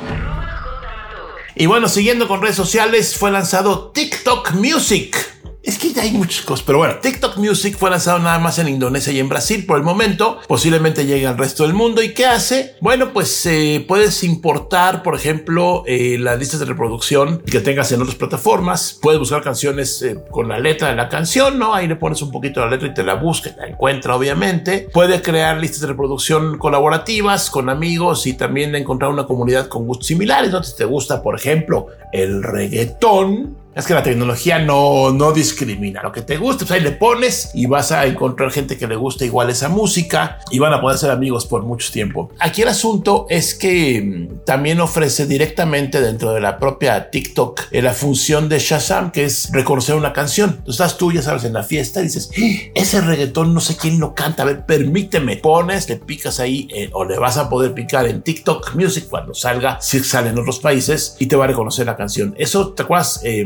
Y 1.56 1.66
bueno, 1.66 1.88
siguiendo 1.88 2.26
con 2.26 2.42
redes 2.42 2.56
sociales, 2.56 3.16
fue 3.16 3.30
lanzado 3.30 3.90
TikTok 3.92 4.52
Music. 4.52 5.33
Es 5.64 5.78
que 5.78 5.94
ya 5.94 6.02
hay 6.02 6.12
muchas 6.12 6.44
cosas, 6.44 6.62
pero 6.66 6.76
bueno, 6.76 6.96
TikTok 7.00 7.38
Music 7.38 7.78
fue 7.78 7.88
lanzado 7.88 8.18
nada 8.18 8.38
más 8.38 8.58
en 8.58 8.68
Indonesia 8.68 9.10
y 9.14 9.18
en 9.18 9.30
Brasil 9.30 9.64
por 9.64 9.78
el 9.78 9.82
momento, 9.82 10.38
posiblemente 10.46 11.06
llegue 11.06 11.26
al 11.26 11.38
resto 11.38 11.62
del 11.62 11.72
mundo. 11.72 12.02
¿Y 12.02 12.12
qué 12.12 12.26
hace? 12.26 12.74
Bueno, 12.82 13.14
pues 13.14 13.46
eh, 13.46 13.82
puedes 13.88 14.24
importar, 14.24 15.02
por 15.02 15.14
ejemplo, 15.14 15.82
eh, 15.86 16.18
las 16.20 16.38
listas 16.38 16.60
de 16.60 16.66
reproducción 16.66 17.38
que 17.38 17.60
tengas 17.60 17.90
en 17.92 18.02
otras 18.02 18.16
plataformas. 18.16 18.98
Puedes 19.00 19.18
buscar 19.18 19.42
canciones 19.42 20.02
eh, 20.02 20.18
con 20.30 20.48
la 20.48 20.58
letra 20.58 20.88
de 20.88 20.96
la 20.96 21.08
canción, 21.08 21.58
¿no? 21.58 21.74
Ahí 21.74 21.88
le 21.88 21.96
pones 21.96 22.20
un 22.20 22.30
poquito 22.30 22.60
la 22.60 22.70
letra 22.70 22.88
y 22.88 22.92
te 22.92 23.02
la 23.02 23.14
busca, 23.14 23.54
la 23.56 23.66
encuentra, 23.66 24.16
obviamente. 24.16 24.90
Puede 24.92 25.22
crear 25.22 25.56
listas 25.56 25.80
de 25.80 25.86
reproducción 25.86 26.58
colaborativas 26.58 27.48
con 27.48 27.70
amigos 27.70 28.26
y 28.26 28.34
también 28.34 28.74
encontrar 28.74 29.10
una 29.10 29.24
comunidad 29.24 29.68
con 29.68 29.86
gustos 29.86 30.08
similares, 30.08 30.50
¿no? 30.50 30.62
Si 30.62 30.76
te 30.76 30.84
gusta, 30.84 31.22
por 31.22 31.34
ejemplo, 31.36 31.86
el 32.12 32.42
reggaetón, 32.42 33.63
es 33.74 33.86
que 33.86 33.94
la 33.94 34.02
tecnología 34.02 34.58
no, 34.58 35.12
no 35.12 35.32
discrimina. 35.32 36.02
Lo 36.02 36.12
que 36.12 36.22
te 36.22 36.36
guste, 36.36 36.64
pues 36.64 36.72
ahí 36.72 36.80
le 36.80 36.92
pones 36.92 37.50
y 37.54 37.66
vas 37.66 37.92
a 37.92 38.06
encontrar 38.06 38.50
gente 38.50 38.76
que 38.76 38.86
le 38.86 38.96
guste 38.96 39.26
igual 39.26 39.50
esa 39.50 39.68
música 39.68 40.38
y 40.50 40.58
van 40.58 40.72
a 40.72 40.80
poder 40.80 40.98
ser 40.98 41.10
amigos 41.10 41.46
por 41.46 41.62
mucho 41.62 41.90
tiempo. 41.92 42.30
Aquí 42.38 42.62
el 42.62 42.68
asunto 42.68 43.26
es 43.28 43.54
que 43.54 44.28
también 44.46 44.80
ofrece 44.80 45.26
directamente 45.26 46.00
dentro 46.00 46.32
de 46.32 46.40
la 46.40 46.58
propia 46.58 47.10
TikTok 47.10 47.62
eh, 47.70 47.82
la 47.82 47.92
función 47.92 48.48
de 48.48 48.58
Shazam, 48.58 49.10
que 49.10 49.24
es 49.24 49.50
reconocer 49.52 49.96
una 49.96 50.12
canción. 50.12 50.50
Entonces 50.50 50.74
estás 50.74 50.96
tú, 50.96 51.12
ya 51.12 51.22
sabes, 51.22 51.44
en 51.44 51.52
la 51.52 51.62
fiesta 51.62 52.00
y 52.00 52.04
dices, 52.04 52.30
ese 52.74 53.00
reggaetón 53.00 53.54
no 53.54 53.60
sé 53.60 53.76
quién 53.76 53.98
lo 53.98 54.14
canta, 54.14 54.42
a 54.42 54.46
ver, 54.46 54.66
permíteme. 54.66 55.36
Pones, 55.36 55.88
le 55.88 55.96
picas 55.96 56.40
ahí 56.40 56.68
eh, 56.74 56.90
o 56.92 57.04
le 57.04 57.18
vas 57.18 57.36
a 57.36 57.48
poder 57.48 57.74
picar 57.74 58.06
en 58.06 58.22
TikTok 58.22 58.74
Music 58.74 59.06
cuando 59.10 59.34
salga, 59.34 59.80
si 59.80 60.00
sale 60.00 60.30
en 60.30 60.38
otros 60.38 60.60
países 60.60 61.16
y 61.18 61.26
te 61.26 61.36
va 61.36 61.44
a 61.44 61.48
reconocer 61.48 61.86
la 61.86 61.96
canción. 61.96 62.34
Eso, 62.38 62.72
¿te 62.72 62.82
acuerdas? 62.82 63.20
Eh, 63.24 63.44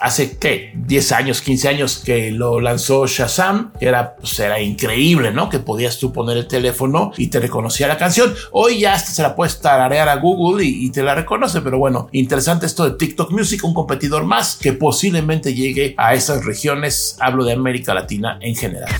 hace 0.00 0.38
que 0.38 0.72
10 0.74 1.12
años, 1.12 1.42
15 1.42 1.68
años 1.68 2.02
que 2.04 2.30
lo 2.30 2.60
lanzó 2.60 3.06
Shazam, 3.06 3.72
era, 3.80 4.16
pues 4.16 4.40
increíble, 4.60 5.32
¿no? 5.32 5.48
Que 5.48 5.58
podías 5.58 5.98
tú 5.98 6.12
poner 6.12 6.36
el 6.36 6.46
teléfono 6.46 7.12
y 7.16 7.28
te 7.28 7.40
reconocía 7.40 7.88
la 7.88 7.98
canción. 7.98 8.34
Hoy 8.52 8.80
ya 8.80 8.94
hasta 8.94 9.10
se 9.10 9.22
la 9.22 9.34
puedes 9.34 9.60
tararear 9.60 10.08
a 10.08 10.16
Google 10.16 10.64
y, 10.64 10.86
y, 10.86 10.90
te 10.90 11.02
la 11.02 11.14
reconoce, 11.14 11.60
pero 11.60 11.78
bueno, 11.78 12.08
interesante 12.12 12.66
esto 12.66 12.88
de 12.88 12.96
TikTok 12.96 13.30
Music, 13.32 13.64
un 13.64 13.74
competidor 13.74 14.24
más 14.24 14.56
que 14.56 14.72
posiblemente 14.72 15.54
llegue 15.54 15.94
a 15.96 16.14
esas 16.14 16.44
regiones, 16.44 17.16
hablo 17.20 17.44
de 17.44 17.52
América 17.52 17.94
Latina 17.94 18.38
en 18.40 18.54
general. 18.54 18.90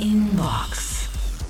Inbox. 0.00 0.81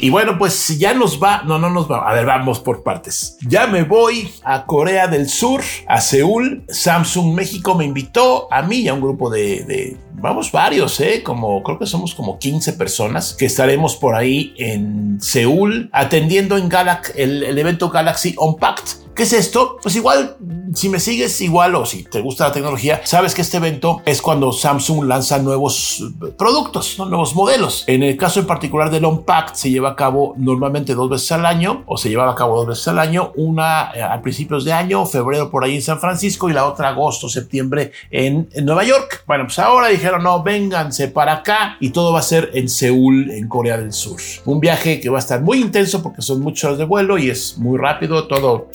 Y 0.03 0.11
bueno, 0.11 0.37
pues 0.37 0.81
ya 0.81 0.95
nos 0.95 1.23
va, 1.23 1.45
no, 1.45 1.61
no 1.61 1.71
nos 1.71 1.89
va, 1.89 2.11
a 2.11 2.13
ver, 2.13 2.27
vamos 2.27 2.59
por 2.59 2.83
partes. 2.83 3.39
Ya 3.47 3.69
me 3.69 3.85
voy 3.85 4.29
a 4.43 4.67
Corea 4.67 5.07
del 5.07 5.29
Sur, 5.29 5.63
a 5.87 6.01
Seúl. 6.01 6.65
Samsung 6.69 7.33
México 7.37 7.77
me 7.77 7.85
invitó 7.85 8.53
a 8.53 8.63
mí 8.63 8.79
y 8.79 8.89
a 8.89 8.95
un 8.95 9.01
grupo 9.01 9.31
de, 9.31 9.63
de 9.63 9.97
vamos 10.15 10.51
varios, 10.51 10.99
¿eh? 10.99 11.23
Como 11.23 11.63
creo 11.63 11.79
que 11.79 11.87
somos 11.87 12.17
como 12.17 12.41
15 12.41 12.73
personas 12.73 13.35
que 13.35 13.47
estaremos 13.47 13.95
por 13.95 14.17
ahí 14.17 14.53
en 14.57 15.21
Seúl 15.21 15.89
atendiendo 15.93 16.57
en 16.57 16.69
Galaxy, 16.69 17.13
el, 17.15 17.45
el 17.45 17.57
evento 17.57 17.89
Galaxy 17.89 18.35
Unpacked 18.37 19.02
¿Qué 19.15 19.25
es 19.25 19.35
esto? 19.35 19.77
Pues 19.83 19.95
igual, 19.95 20.37
si 20.73 20.89
me 20.89 20.99
sigues 20.99 21.39
igual 21.43 21.75
o 21.75 21.85
si 21.85 22.03
te 22.03 22.23
gusta 22.23 22.49
la 22.49 22.53
tecnología, 22.53 23.03
sabes 23.05 23.35
que 23.35 23.43
este 23.43 23.59
evento 23.59 24.01
es 24.07 24.23
cuando 24.23 24.53
Samsung 24.53 25.05
lanza 25.05 25.39
nuevos 25.39 26.03
productos, 26.39 26.99
nuevos 26.99 27.35
modelos. 27.35 27.85
En 27.89 28.03
el 28.03 28.17
caso 28.17 28.41
en 28.41 28.47
particular 28.47 28.91
del 28.91 29.05
Unpacked 29.05 29.55
se 29.55 29.71
lleva 29.71 29.91
a 29.91 29.97
cabo 29.97 30.33
normalmente 30.39 30.95
dos 30.95 31.11
veces 31.11 31.31
al 31.33 31.45
año 31.45 31.83
o 31.85 31.99
se 31.99 32.09
llevaba 32.09 32.33
a 32.33 32.35
cabo 32.35 32.57
dos 32.57 32.69
veces 32.69 32.89
al 32.89 32.99
año, 32.99 33.33
una 33.37 33.91
eh, 33.95 34.03
a 34.03 34.23
principios 34.23 34.65
de 34.65 34.73
año, 34.73 35.05
febrero 35.05 35.51
por 35.51 35.63
ahí 35.63 35.75
en 35.75 35.83
San 35.83 36.01
Francisco 36.01 36.49
y 36.49 36.55
la 36.55 36.67
otra 36.67 36.89
agosto, 36.89 37.29
septiembre 37.29 37.93
en, 38.11 38.49
en 38.53 38.65
Nueva 38.65 38.85
York. 38.85 39.25
Bueno, 39.27 39.45
pues 39.45 39.59
ahora 39.59 39.89
dijeron, 39.89 40.23
no, 40.23 40.43
vénganse 40.43 41.09
para 41.09 41.35
acá 41.35 41.77
y 41.81 41.91
todo 41.91 42.15
va 42.15 42.21
a 42.21 42.23
ser 42.23 42.51
en 42.55 42.71
Seúl, 42.71 43.31
en 43.31 43.47
Corea 43.47 43.77
del 43.77 43.93
Sur. 43.93 44.23
Un 44.47 44.59
viaje 44.59 45.01
que 45.01 45.11
va 45.11 45.19
a 45.19 45.21
estar 45.21 45.43
muy 45.43 45.61
intenso 45.61 46.03
porque 46.03 46.23
son 46.23 46.41
muchas 46.41 46.65
horas 46.65 46.79
de 46.79 46.85
vuelo 46.87 47.19
y 47.19 47.29
es 47.29 47.59
muy 47.59 47.77
rápido, 47.77 48.27
todo 48.27 48.69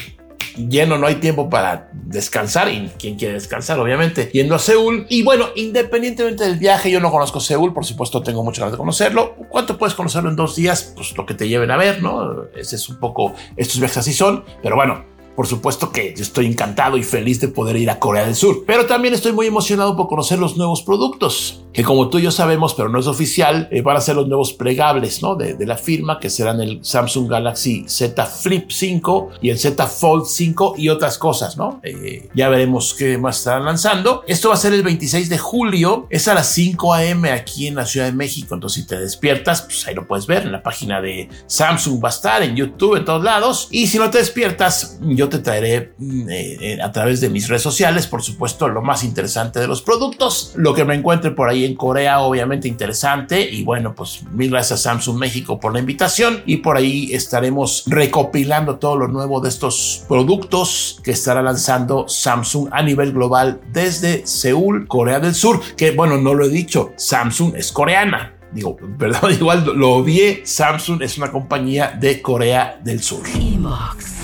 lleno, 0.57 0.97
no 0.97 1.07
hay 1.07 1.15
tiempo 1.15 1.49
para 1.49 1.89
descansar 1.93 2.69
y 2.69 2.89
quien 2.99 3.15
quiere 3.15 3.35
descansar, 3.35 3.79
obviamente, 3.79 4.29
yendo 4.33 4.55
a 4.55 4.59
Seúl. 4.59 5.05
Y 5.09 5.23
bueno, 5.23 5.47
independientemente 5.55 6.43
del 6.43 6.57
viaje, 6.57 6.91
yo 6.91 6.99
no 6.99 7.11
conozco 7.11 7.39
Seúl, 7.39 7.73
por 7.73 7.85
supuesto 7.85 8.21
tengo 8.23 8.43
muchas 8.43 8.59
ganas 8.59 8.73
de 8.73 8.77
conocerlo. 8.77 9.35
¿Cuánto 9.49 9.77
puedes 9.77 9.95
conocerlo 9.95 10.29
en 10.29 10.35
dos 10.35 10.55
días? 10.55 10.93
Pues 10.95 11.15
lo 11.17 11.25
que 11.25 11.33
te 11.33 11.47
lleven 11.47 11.71
a 11.71 11.77
ver, 11.77 12.01
¿no? 12.01 12.45
Ese 12.55 12.75
es 12.75 12.89
un 12.89 12.99
poco, 12.99 13.33
estos 13.55 13.79
viajes 13.79 13.97
así 13.97 14.13
son, 14.13 14.43
pero 14.61 14.75
bueno, 14.75 15.05
por 15.37 15.45
supuesto 15.45 15.91
que 15.91 16.13
estoy 16.17 16.47
encantado 16.47 16.97
y 16.97 17.03
feliz 17.03 17.39
de 17.39 17.47
poder 17.47 17.75
ir 17.75 17.91
a 17.91 17.99
Corea 17.99 18.25
del 18.25 18.35
Sur, 18.35 18.63
pero 18.65 18.87
también 18.87 19.13
estoy 19.13 19.33
muy 19.33 19.45
emocionado 19.45 19.95
por 19.95 20.07
conocer 20.07 20.39
los 20.39 20.57
nuevos 20.57 20.81
productos, 20.81 21.63
que 21.77 21.83
como 21.83 22.09
tú 22.09 22.17
y 22.17 22.23
yo 22.23 22.31
sabemos, 22.31 22.73
pero 22.73 22.89
no 22.89 22.97
es 22.97 23.05
oficial, 23.05 23.67
eh, 23.69 23.83
van 23.83 23.97
a 23.97 24.01
ser 24.01 24.15
los 24.15 24.27
nuevos 24.27 24.51
plegables 24.51 25.21
¿no? 25.21 25.35
de, 25.35 25.63
la 25.63 25.77
firma, 25.77 26.19
que 26.19 26.31
serán 26.31 26.59
el 26.59 26.83
Samsung 26.83 27.29
Galaxy 27.29 27.85
Z 27.87 28.25
Flip 28.25 28.71
5 28.71 29.29
y 29.43 29.51
el 29.51 29.59
Z 29.59 29.85
Fold 29.85 30.25
5 30.25 30.73
y 30.79 30.89
otras 30.89 31.19
cosas, 31.19 31.55
¿no? 31.55 31.79
Eh, 31.83 32.29
ya 32.33 32.49
veremos 32.49 32.95
qué 32.95 33.19
más 33.19 33.37
estarán 33.37 33.65
lanzando. 33.65 34.23
Esto 34.27 34.49
va 34.49 34.55
a 34.55 34.57
ser 34.57 34.73
el 34.73 34.81
26 34.81 35.29
de 35.29 35.37
julio, 35.37 36.07
es 36.09 36.27
a 36.27 36.33
las 36.33 36.47
5 36.47 36.95
a.m. 36.95 37.29
aquí 37.29 37.67
en 37.67 37.75
la 37.75 37.85
Ciudad 37.85 38.07
de 38.07 38.13
México, 38.13 38.55
entonces 38.55 38.81
si 38.81 38.87
te 38.87 38.97
despiertas, 38.97 39.61
pues 39.61 39.87
ahí 39.87 39.93
lo 39.93 40.07
puedes 40.07 40.25
ver 40.25 40.47
en 40.47 40.53
la 40.53 40.63
página 40.63 40.99
de 40.99 41.29
Samsung, 41.45 42.03
va 42.03 42.09
a 42.09 42.11
estar 42.11 42.41
en 42.41 42.55
YouTube, 42.55 42.95
en 42.95 43.05
todos 43.05 43.23
lados, 43.23 43.67
y 43.69 43.85
si 43.85 43.99
no 43.99 44.09
te 44.09 44.17
despiertas, 44.17 44.97
yo 45.03 45.29
te 45.29 45.37
traeré 45.37 45.93
mm, 45.99 46.27
eh, 46.27 46.79
a 46.81 46.91
través 46.91 47.21
de 47.21 47.29
mis 47.29 47.47
redes 47.47 47.61
sociales, 47.61 48.07
por 48.07 48.23
supuesto, 48.23 48.67
lo 48.67 48.81
más 48.81 49.03
interesante 49.03 49.59
de 49.59 49.67
los 49.67 49.83
productos, 49.83 50.53
lo 50.55 50.73
que 50.73 50.83
me 50.83 50.95
encuentre 50.95 51.29
por 51.29 51.47
ahí 51.49 51.66
en 51.67 51.75
Corea, 51.75 52.19
obviamente 52.21 52.67
interesante. 52.67 53.47
Y 53.49 53.63
bueno, 53.63 53.93
pues 53.93 54.23
mil 54.31 54.49
gracias 54.49 54.79
a 54.79 54.83
Samsung 54.91 55.17
México 55.17 55.59
por 55.59 55.73
la 55.73 55.79
invitación 55.79 56.41
y 56.45 56.57
por 56.57 56.77
ahí 56.77 57.13
estaremos 57.13 57.83
recopilando 57.87 58.77
todo 58.77 58.97
lo 58.97 59.07
nuevo 59.07 59.39
de 59.41 59.49
estos 59.49 60.03
productos 60.07 60.99
que 61.03 61.11
estará 61.11 61.41
lanzando 61.41 62.07
Samsung 62.07 62.69
a 62.71 62.81
nivel 62.81 63.13
global 63.13 63.61
desde 63.71 64.25
Seúl, 64.25 64.87
Corea 64.87 65.19
del 65.19 65.35
Sur, 65.35 65.61
que 65.75 65.91
bueno, 65.91 66.17
no 66.17 66.33
lo 66.33 66.45
he 66.45 66.49
dicho, 66.49 66.93
Samsung 66.97 67.55
es 67.55 67.71
coreana. 67.71 68.33
Digo, 68.51 68.77
perdón, 68.99 69.33
igual 69.33 69.65
lo 69.75 69.95
odié. 69.95 70.41
Samsung 70.45 71.01
es 71.01 71.17
una 71.17 71.31
compañía 71.31 71.97
de 71.99 72.21
Corea 72.21 72.79
del 72.83 73.01
Sur. 73.01 73.23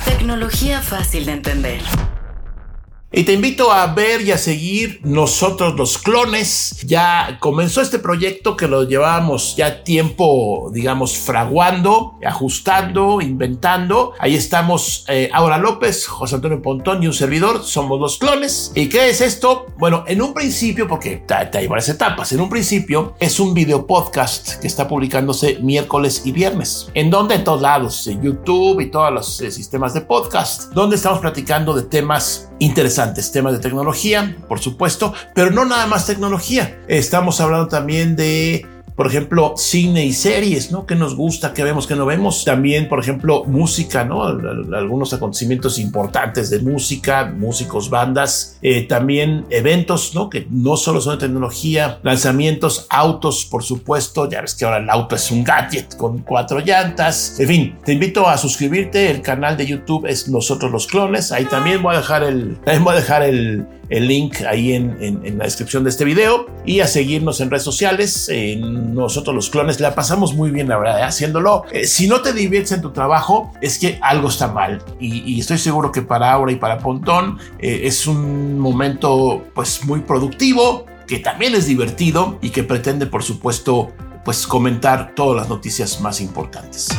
Tecnología 0.06 0.82
fácil 0.82 1.25
de 1.25 1.34
entender. 1.34 1.82
Y 3.15 3.26
te 3.26 3.34
invito 3.34 3.71
a 3.71 3.86
ver 3.93 4.21
y 4.21 4.32
a 4.32 4.39
seguir 4.39 4.99
nosotros 5.04 5.76
los 5.76 5.99
clones. 5.99 6.82
Ya 6.84 7.38
comenzó 7.39 7.80
este 7.82 7.99
proyecto 7.99 8.58
que 8.58 8.67
lo 8.67 8.86
llevábamos 8.86 9.56
ya 9.56 9.84
tiempo, 9.84 10.71
digamos, 10.73 11.15
fraguando, 11.15 12.17
ajustando, 12.26 13.21
inventando. 13.21 14.13
Ahí 14.17 14.34
estamos 14.34 15.06
eh, 15.10 15.30
Aura 15.32 15.60
López, 15.60 16.08
José 16.08 16.34
Antonio 16.34 16.60
Pontón 16.60 17.04
y 17.04 17.08
un 17.08 17.13
servidor. 17.13 17.63
Somos 17.63 17.99
los 17.99 18.17
clones. 18.17 18.71
¿Y 18.73 18.89
qué 18.89 19.12
es 19.12 19.21
esto? 19.21 19.67
Bueno, 19.78 20.06
en 20.08 20.19
un 20.19 20.34
principio, 20.34 20.88
porque 20.88 21.23
hay 21.30 21.67
varias 21.67 21.89
etapas, 21.89 22.32
en 22.32 22.41
un 22.41 22.49
principio 22.49 23.13
es 23.19 23.39
un 23.39 23.54
video 23.54 23.86
podcast 23.86 24.56
que 24.56 24.65
está 24.65 24.88
publicándose 24.88 25.60
miércoles 25.62 26.23
y 26.26 26.32
viernes. 26.32 26.88
En 26.95 27.12
donde 27.12 27.36
en 27.36 27.43
todos 27.43 27.62
lados, 27.62 28.08
en 28.08 28.23
YouTube 28.23 28.80
y 28.80 28.89
todos 28.89 29.13
los 29.13 29.39
eh, 29.41 29.52
sistemas 29.52 29.93
de 29.93 30.02
podcast, 30.02 30.73
donde 30.73 30.95
estamos 30.95 31.19
platicando 31.19 31.76
de 31.76 31.84
temas 31.84 32.49
interesantes, 32.58 33.03
temas 33.32 33.54
de 33.54 33.60
tecnología, 33.60 34.38
por 34.48 34.60
supuesto, 34.60 35.13
pero 35.34 35.52
no 35.52 35.66
nada 35.66 35.88
más 35.88 36.06
tecnología. 36.06 36.80
Estamos 36.88 37.42
hablando 37.42 37.68
también 37.68 38.16
de 38.16 38.66
por 38.95 39.08
ejemplo, 39.08 39.53
cine 39.58 40.06
y 40.06 40.13
series, 40.13 40.71
¿no? 40.71 40.86
Que 40.86 40.95
nos 40.95 41.15
gusta, 41.15 41.53
que 41.53 41.63
vemos, 41.63 41.88
que 41.88 41.95
no 41.95 42.06
vemos. 42.06 42.45
También, 42.45 42.88
por 42.88 42.99
ejemplo, 42.99 43.43
música, 43.45 44.03
¿no? 44.03 44.23
Algunos 44.23 45.13
acontecimientos 45.13 45.79
importantes 45.79 46.49
de 46.49 46.60
música, 46.60 47.25
músicos, 47.36 47.89
bandas. 47.89 48.58
Eh, 48.62 48.84
también 48.84 49.45
eventos, 49.49 50.13
¿no? 50.13 50.29
Que 50.29 50.47
no 50.49 50.77
solo 50.77 51.01
son 51.01 51.17
de 51.17 51.25
tecnología, 51.25 51.99
lanzamientos, 52.03 52.86
autos, 52.89 53.45
por 53.45 53.63
supuesto. 53.63 54.29
Ya 54.29 54.41
ves 54.41 54.53
que 54.53 54.65
ahora 54.65 54.77
el 54.77 54.89
auto 54.89 55.15
es 55.15 55.32
un 55.32 55.43
gadget 55.43 55.97
con 55.97 56.19
cuatro 56.19 56.60
llantas. 56.60 57.39
En 57.39 57.47
fin, 57.47 57.75
te 57.84 57.93
invito 57.93 58.27
a 58.27 58.38
suscribirte. 58.38 59.10
El 59.10 59.21
canal 59.21 59.58
de 59.58 59.65
YouTube 59.65 60.06
es 60.06 60.27
Nosotros 60.27 60.71
los 60.71 60.88
Clones. 60.88 61.32
Ahí 61.32 61.45
también 61.45 61.82
voy 61.82 61.95
a 61.95 61.97
dejar 61.99 62.23
el, 62.23 62.58
también 62.58 62.84
voy 62.84 62.93
a 62.93 62.97
dejar 62.97 63.23
el, 63.23 63.65
el 63.89 64.08
link 64.08 64.41
ahí 64.48 64.74
en, 64.74 64.98
en, 65.02 65.38
la 65.38 65.46
descripción 65.46 65.84
de 65.84 65.89
este 65.89 66.06
video 66.06 66.46
y 66.65 66.80
a 66.80 66.88
seguirnos 66.88 67.41
en 67.41 67.50
redes 67.50 67.63
sociales. 67.63 68.30
En 68.30 68.96
nosotros 68.96 69.36
los 69.36 69.50
clones 69.50 69.80
la 69.80 69.96
pasamos 69.96 70.34
muy 70.34 70.52
bien, 70.52 70.67
la 70.67 70.78
verdad, 70.78 71.00
¿eh? 71.00 71.04
haciéndolo. 71.04 71.63
Eh, 71.72 71.86
si 71.86 72.08
no 72.08 72.22
te 72.22 72.34
diviertes 72.34 72.72
en 72.74 72.82
tu 72.82 72.91
trabajo, 72.91 73.52
es 73.62 73.80
que 73.80 74.00
algo 74.02 74.30
está 74.30 74.48
mal. 74.48 74.84
Y, 75.00 75.39
estoy 75.39 75.58
seguro 75.58 75.91
que 75.91 76.02
para 76.02 76.32
Aura 76.32 76.52
y 76.52 76.56
para 76.56 76.80
Pontón 76.80 77.38
eh, 77.60 77.82
es 77.84 78.08
un 78.08 78.60
momento 78.60 79.43
pues 79.54 79.84
muy 79.86 80.02
productivo, 80.02 80.86
que 81.08 81.19
también 81.19 81.54
es 81.56 81.67
divertido 81.67 82.39
y 82.41 82.50
que 82.50 82.63
pretende, 82.63 83.06
por 83.08 83.24
supuesto, 83.24 83.91
pues 84.24 84.48
comentar 84.48 85.13
todas 85.15 85.41
las 85.41 85.50
noticias 85.50 86.00
más 86.00 86.22
importantes. 86.22 86.89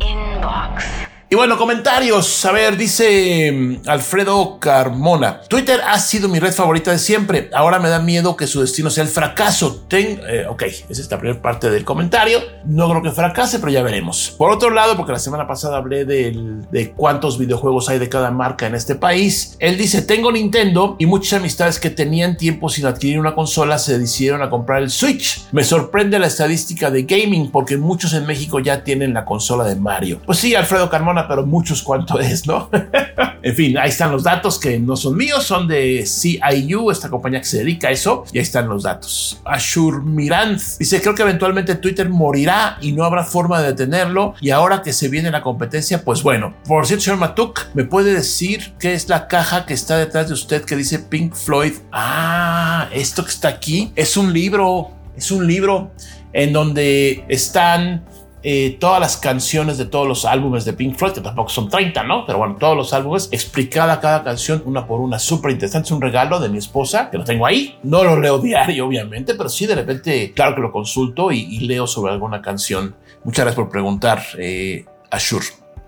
Inbox. 0.00 1.09
Y 1.32 1.36
bueno, 1.36 1.56
comentarios. 1.56 2.44
A 2.44 2.50
ver, 2.50 2.76
dice 2.76 3.52
mm, 3.52 3.88
Alfredo 3.88 4.58
Carmona. 4.58 5.42
Twitter 5.42 5.80
ha 5.86 5.96
sido 6.00 6.28
mi 6.28 6.40
red 6.40 6.52
favorita 6.52 6.90
de 6.90 6.98
siempre. 6.98 7.48
Ahora 7.54 7.78
me 7.78 7.88
da 7.88 8.00
miedo 8.00 8.34
que 8.36 8.48
su 8.48 8.60
destino 8.60 8.90
sea 8.90 9.04
el 9.04 9.10
fracaso. 9.10 9.84
Ten, 9.86 10.20
eh, 10.28 10.46
ok, 10.48 10.64
es 10.88 10.98
esta 10.98 11.20
primera 11.20 11.40
parte 11.40 11.70
del 11.70 11.84
comentario. 11.84 12.40
No 12.64 12.90
creo 12.90 13.00
que 13.00 13.12
fracase, 13.12 13.60
pero 13.60 13.70
ya 13.70 13.84
veremos. 13.84 14.34
Por 14.36 14.50
otro 14.50 14.70
lado, 14.70 14.96
porque 14.96 15.12
la 15.12 15.20
semana 15.20 15.46
pasada 15.46 15.76
hablé 15.76 16.04
de 16.04 16.92
cuántos 16.96 17.38
videojuegos 17.38 17.88
hay 17.88 18.00
de 18.00 18.08
cada 18.08 18.32
marca 18.32 18.66
en 18.66 18.74
este 18.74 18.96
país. 18.96 19.56
Él 19.60 19.78
dice, 19.78 20.02
tengo 20.02 20.32
Nintendo 20.32 20.96
y 20.98 21.06
muchas 21.06 21.38
amistades 21.38 21.78
que 21.78 21.90
tenían 21.90 22.36
tiempo 22.38 22.68
sin 22.68 22.86
adquirir 22.86 23.20
una 23.20 23.36
consola 23.36 23.78
se 23.78 24.00
decidieron 24.00 24.42
a 24.42 24.50
comprar 24.50 24.82
el 24.82 24.90
Switch. 24.90 25.44
Me 25.52 25.62
sorprende 25.62 26.18
la 26.18 26.26
estadística 26.26 26.90
de 26.90 27.04
gaming 27.04 27.52
porque 27.52 27.76
muchos 27.76 28.14
en 28.14 28.26
México 28.26 28.58
ya 28.58 28.82
tienen 28.82 29.14
la 29.14 29.24
consola 29.24 29.62
de 29.62 29.76
Mario. 29.76 30.20
Pues 30.26 30.38
sí, 30.38 30.56
Alfredo 30.56 30.90
Carmona 30.90 31.19
pero 31.28 31.46
muchos 31.46 31.82
cuánto 31.82 32.18
es, 32.20 32.46
¿no? 32.46 32.70
en 33.42 33.54
fin, 33.54 33.78
ahí 33.78 33.88
están 33.88 34.12
los 34.12 34.22
datos 34.22 34.58
que 34.58 34.78
no 34.78 34.96
son 34.96 35.16
míos, 35.16 35.44
son 35.44 35.66
de 35.66 36.04
CIU, 36.06 36.90
esta 36.90 37.08
compañía 37.08 37.40
que 37.40 37.46
se 37.46 37.58
dedica 37.58 37.88
a 37.88 37.90
eso, 37.90 38.24
y 38.32 38.38
ahí 38.38 38.42
están 38.42 38.68
los 38.68 38.82
datos. 38.82 39.40
Ashur 39.44 40.04
Miranz 40.04 40.78
dice, 40.78 41.00
creo 41.00 41.14
que 41.14 41.22
eventualmente 41.22 41.74
Twitter 41.76 42.08
morirá 42.08 42.78
y 42.80 42.92
no 42.92 43.04
habrá 43.04 43.24
forma 43.24 43.60
de 43.60 43.68
detenerlo, 43.68 44.34
y 44.40 44.50
ahora 44.50 44.82
que 44.82 44.92
se 44.92 45.08
viene 45.08 45.30
la 45.30 45.42
competencia, 45.42 46.04
pues 46.04 46.22
bueno. 46.22 46.54
Por 46.66 46.86
cierto, 46.86 47.04
señor 47.04 47.18
Matuk, 47.18 47.66
¿me 47.74 47.84
puede 47.84 48.14
decir 48.14 48.74
qué 48.78 48.94
es 48.94 49.08
la 49.08 49.28
caja 49.28 49.66
que 49.66 49.74
está 49.74 49.96
detrás 49.96 50.28
de 50.28 50.34
usted 50.34 50.64
que 50.64 50.76
dice 50.76 50.98
Pink 50.98 51.34
Floyd? 51.34 51.72
Ah, 51.92 52.88
esto 52.92 53.24
que 53.24 53.30
está 53.30 53.48
aquí 53.48 53.92
es 53.96 54.16
un 54.16 54.32
libro, 54.32 54.90
es 55.16 55.30
un 55.30 55.46
libro 55.46 55.92
en 56.32 56.52
donde 56.52 57.24
están 57.28 58.04
eh, 58.42 58.78
todas 58.80 59.00
las 59.00 59.16
canciones 59.18 59.76
de 59.76 59.84
todos 59.84 60.08
los 60.08 60.24
álbumes 60.24 60.64
de 60.64 60.72
Pink 60.72 60.96
Floyd, 60.96 61.12
que 61.12 61.20
tampoco 61.20 61.50
son 61.50 61.68
30, 61.68 62.02
¿no? 62.04 62.24
Pero 62.24 62.38
bueno, 62.38 62.56
todos 62.58 62.76
los 62.76 62.92
álbumes, 62.94 63.28
explicada 63.32 64.00
cada 64.00 64.24
canción 64.24 64.62
una 64.64 64.86
por 64.86 65.00
una, 65.00 65.18
súper 65.18 65.50
interesante. 65.50 65.88
Es 65.88 65.92
un 65.92 66.00
regalo 66.00 66.40
de 66.40 66.48
mi 66.48 66.58
esposa, 66.58 67.10
que 67.10 67.18
lo 67.18 67.24
tengo 67.24 67.44
ahí. 67.46 67.78
No 67.82 68.02
lo 68.02 68.18
leo 68.18 68.38
diario, 68.42 68.86
obviamente, 68.86 69.34
pero 69.34 69.48
sí 69.48 69.66
de 69.66 69.74
repente, 69.74 70.32
claro 70.34 70.54
que 70.54 70.62
lo 70.62 70.72
consulto 70.72 71.30
y, 71.32 71.60
leo 71.60 71.86
sobre 71.86 72.12
alguna 72.12 72.40
canción. 72.40 72.96
Muchas 73.24 73.44
gracias 73.44 73.56
por 73.56 73.68
preguntar, 73.70 74.22
eh, 74.38 74.86
Ashur. 75.10 75.42